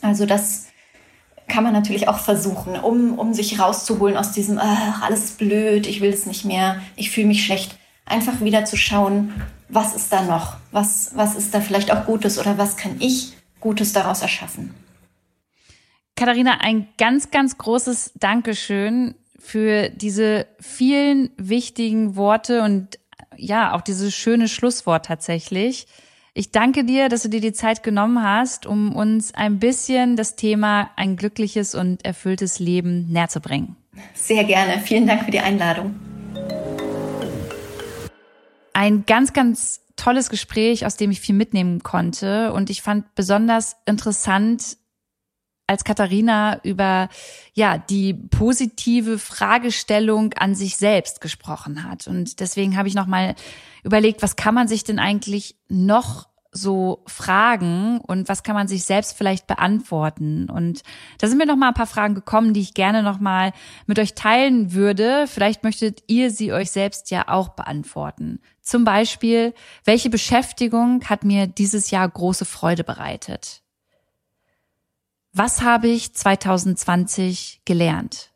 Also 0.02 0.24
das 0.24 0.68
kann 1.48 1.64
man 1.64 1.72
natürlich 1.72 2.08
auch 2.08 2.18
versuchen, 2.18 2.76
um, 2.76 3.18
um 3.18 3.34
sich 3.34 3.58
rauszuholen 3.58 4.16
aus 4.16 4.32
diesem, 4.32 4.58
ach, 4.58 5.02
alles 5.02 5.24
ist 5.24 5.38
blöd, 5.38 5.86
ich 5.86 6.00
will 6.00 6.10
es 6.10 6.26
nicht 6.26 6.44
mehr, 6.44 6.80
ich 6.94 7.10
fühle 7.10 7.26
mich 7.26 7.44
schlecht. 7.44 7.76
Einfach 8.04 8.40
wieder 8.40 8.64
zu 8.64 8.76
schauen, 8.76 9.32
was 9.68 9.94
ist 9.94 10.12
da 10.12 10.22
noch? 10.22 10.56
Was, 10.72 11.12
was 11.14 11.34
ist 11.34 11.54
da 11.54 11.60
vielleicht 11.60 11.92
auch 11.92 12.06
Gutes 12.06 12.38
oder 12.38 12.58
was 12.58 12.76
kann 12.76 12.96
ich 13.00 13.34
Gutes 13.60 13.92
daraus 13.92 14.22
erschaffen? 14.22 14.74
Katharina, 16.16 16.58
ein 16.60 16.88
ganz, 16.98 17.30
ganz 17.30 17.56
großes 17.56 18.12
Dankeschön 18.16 19.14
für 19.38 19.88
diese 19.88 20.46
vielen 20.60 21.30
wichtigen 21.36 22.16
Worte 22.16 22.62
und 22.62 22.98
ja, 23.36 23.74
auch 23.74 23.80
dieses 23.80 24.14
schöne 24.14 24.48
Schlusswort 24.48 25.06
tatsächlich. 25.06 25.86
Ich 26.34 26.52
danke 26.52 26.84
dir, 26.84 27.08
dass 27.08 27.22
du 27.22 27.28
dir 27.28 27.40
die 27.40 27.52
Zeit 27.52 27.82
genommen 27.82 28.22
hast, 28.22 28.66
um 28.66 28.94
uns 28.94 29.34
ein 29.34 29.58
bisschen 29.58 30.16
das 30.16 30.36
Thema 30.36 30.90
ein 30.96 31.16
glückliches 31.16 31.74
und 31.74 32.04
erfülltes 32.04 32.58
Leben 32.58 33.10
näher 33.10 33.28
zu 33.28 33.40
bringen. 33.40 33.76
Sehr 34.14 34.44
gerne. 34.44 34.80
Vielen 34.80 35.06
Dank 35.06 35.24
für 35.24 35.30
die 35.30 35.40
Einladung. 35.40 36.09
Ein 38.72 39.04
ganz, 39.06 39.32
ganz 39.32 39.80
tolles 39.96 40.30
Gespräch, 40.30 40.86
aus 40.86 40.96
dem 40.96 41.10
ich 41.10 41.20
viel 41.20 41.34
mitnehmen 41.34 41.82
konnte. 41.82 42.52
Und 42.52 42.70
ich 42.70 42.82
fand 42.82 43.14
besonders 43.14 43.76
interessant, 43.86 44.78
als 45.66 45.84
Katharina 45.84 46.60
über 46.64 47.08
ja 47.54 47.78
die 47.78 48.12
positive 48.12 49.18
Fragestellung 49.18 50.32
an 50.34 50.56
sich 50.56 50.76
selbst 50.76 51.20
gesprochen 51.20 51.84
hat. 51.84 52.08
Und 52.08 52.40
deswegen 52.40 52.76
habe 52.76 52.88
ich 52.88 52.94
noch 52.94 53.06
mal 53.06 53.36
überlegt, 53.84 54.20
was 54.20 54.34
kann 54.34 54.54
man 54.54 54.66
sich 54.66 54.82
denn 54.82 54.98
eigentlich 54.98 55.54
noch 55.68 56.29
so 56.52 57.04
Fragen 57.06 58.00
und 58.00 58.28
was 58.28 58.42
kann 58.42 58.54
man 58.54 58.66
sich 58.66 58.84
selbst 58.84 59.16
vielleicht 59.16 59.46
beantworten? 59.46 60.50
Und 60.50 60.82
da 61.18 61.28
sind 61.28 61.38
mir 61.38 61.46
noch 61.46 61.56
mal 61.56 61.68
ein 61.68 61.74
paar 61.74 61.86
Fragen 61.86 62.14
gekommen, 62.14 62.54
die 62.54 62.60
ich 62.60 62.74
gerne 62.74 63.02
noch 63.02 63.20
mal 63.20 63.52
mit 63.86 63.98
euch 63.98 64.14
teilen 64.14 64.72
würde. 64.72 65.26
Vielleicht 65.28 65.62
möchtet 65.62 66.02
ihr 66.08 66.30
sie 66.30 66.52
euch 66.52 66.70
selbst 66.72 67.10
ja 67.10 67.28
auch 67.28 67.50
beantworten. 67.50 68.40
Zum 68.62 68.84
Beispiel, 68.84 69.54
welche 69.84 70.10
Beschäftigung 70.10 71.04
hat 71.04 71.24
mir 71.24 71.46
dieses 71.46 71.90
Jahr 71.90 72.08
große 72.08 72.44
Freude 72.44 72.82
bereitet? 72.82 73.62
Was 75.32 75.62
habe 75.62 75.86
ich 75.86 76.12
2020 76.14 77.62
gelernt? 77.64 78.32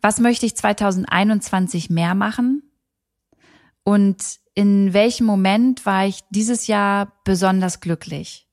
Was 0.00 0.18
möchte 0.18 0.46
ich 0.46 0.56
2021 0.56 1.90
mehr 1.90 2.14
machen? 2.14 2.62
Und 3.84 4.40
in 4.60 4.92
welchem 4.92 5.24
Moment 5.24 5.86
war 5.86 6.04
ich 6.04 6.20
dieses 6.28 6.66
Jahr 6.66 7.18
besonders 7.24 7.80
glücklich? 7.80 8.46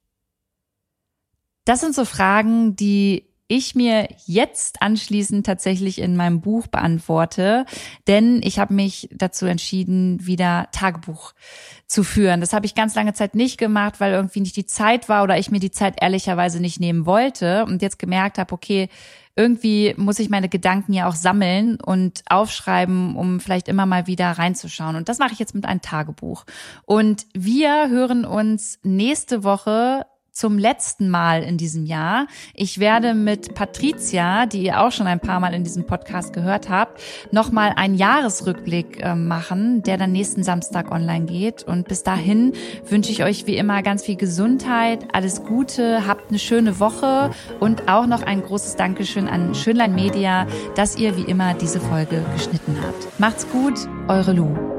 Das 1.65 1.81
sind 1.81 1.93
so 1.93 2.05
Fragen, 2.05 2.77
die 2.77 3.27
ich 3.47 3.75
mir 3.75 4.09
jetzt 4.25 4.81
anschließend 4.81 5.45
tatsächlich 5.45 5.99
in 5.99 6.17
meinem 6.17 6.41
Buch 6.41 6.67
beantworte, 6.67 7.65
denn 8.07 8.41
ich 8.43 8.59
habe 8.59 8.73
mich 8.73 9.09
dazu 9.11 9.45
entschieden, 9.45 10.25
wieder 10.25 10.67
Tagebuch 10.71 11.33
zu 11.87 12.03
führen. 12.03 12.41
Das 12.41 12.51
habe 12.53 12.65
ich 12.65 12.75
ganz 12.75 12.95
lange 12.95 13.13
Zeit 13.13 13.35
nicht 13.35 13.57
gemacht, 13.57 13.99
weil 13.99 14.11
irgendwie 14.11 14.41
nicht 14.41 14.57
die 14.57 14.65
Zeit 14.65 15.07
war 15.07 15.23
oder 15.23 15.37
ich 15.37 15.49
mir 15.49 15.59
die 15.59 15.71
Zeit 15.71 15.95
ehrlicherweise 16.01 16.59
nicht 16.59 16.79
nehmen 16.79 17.05
wollte 17.05 17.65
und 17.65 17.81
jetzt 17.81 17.99
gemerkt 17.99 18.37
habe, 18.37 18.53
okay, 18.53 18.89
irgendwie 19.37 19.93
muss 19.97 20.19
ich 20.19 20.29
meine 20.29 20.49
Gedanken 20.49 20.93
ja 20.93 21.07
auch 21.07 21.15
sammeln 21.15 21.79
und 21.79 22.23
aufschreiben, 22.27 23.15
um 23.15 23.39
vielleicht 23.39 23.67
immer 23.67 23.85
mal 23.85 24.07
wieder 24.07 24.31
reinzuschauen. 24.31 24.95
Und 24.95 25.09
das 25.09 25.19
mache 25.19 25.33
ich 25.33 25.39
jetzt 25.39 25.53
mit 25.53 25.65
einem 25.65 25.81
Tagebuch. 25.81 26.43
Und 26.85 27.27
wir 27.33 27.87
hören 27.87 28.25
uns 28.25 28.79
nächste 28.83 29.43
Woche 29.43 30.05
zum 30.37 30.59
letzten 30.59 31.09
Mal 31.09 31.41
in 31.41 31.57
diesem 31.57 31.85
Jahr. 31.85 32.27
Ich 32.53 32.79
werde 32.79 33.15
mit 33.15 33.55
Patricia, 33.55 34.45
die 34.45 34.61
ihr 34.61 34.81
auch 34.81 34.91
schon 34.91 35.07
ein 35.07 35.19
paar 35.19 35.39
Mal 35.39 35.55
in 35.55 35.63
diesem 35.63 35.87
Podcast 35.87 36.31
gehört 36.31 36.69
habt, 36.69 37.01
nochmal 37.31 37.73
einen 37.75 37.95
Jahresrückblick 37.95 39.01
äh, 39.01 39.15
machen, 39.15 39.81
der 39.81 39.97
dann 39.97 40.11
nächsten 40.11 40.43
Samstag 40.43 40.91
online 40.91 41.25
geht. 41.25 41.63
Und 41.63 41.87
bis 41.87 42.03
dahin 42.03 42.53
wünsche 42.87 43.11
ich 43.11 43.23
euch 43.23 43.47
wie 43.47 43.57
immer 43.57 43.81
ganz 43.81 44.03
viel 44.03 44.15
Gesundheit, 44.15 45.07
alles 45.11 45.43
Gute, 45.43 46.05
habt 46.05 46.29
eine 46.29 46.37
schöne 46.37 46.79
Woche 46.79 47.31
und 47.59 47.89
auch 47.89 48.05
noch 48.05 48.21
ein 48.21 48.43
großes 48.43 48.75
Dankeschön 48.75 49.27
an 49.27 49.55
Schönlein 49.55 49.95
Media, 49.95 50.45
dass 50.75 50.97
ihr 50.97 51.17
wie 51.17 51.23
immer 51.23 51.55
diese 51.55 51.79
Folge 51.79 52.23
geschnitten 52.35 52.77
habt. 52.85 53.19
Macht's 53.19 53.49
gut, 53.49 53.73
eure 54.07 54.33
Lu. 54.33 54.76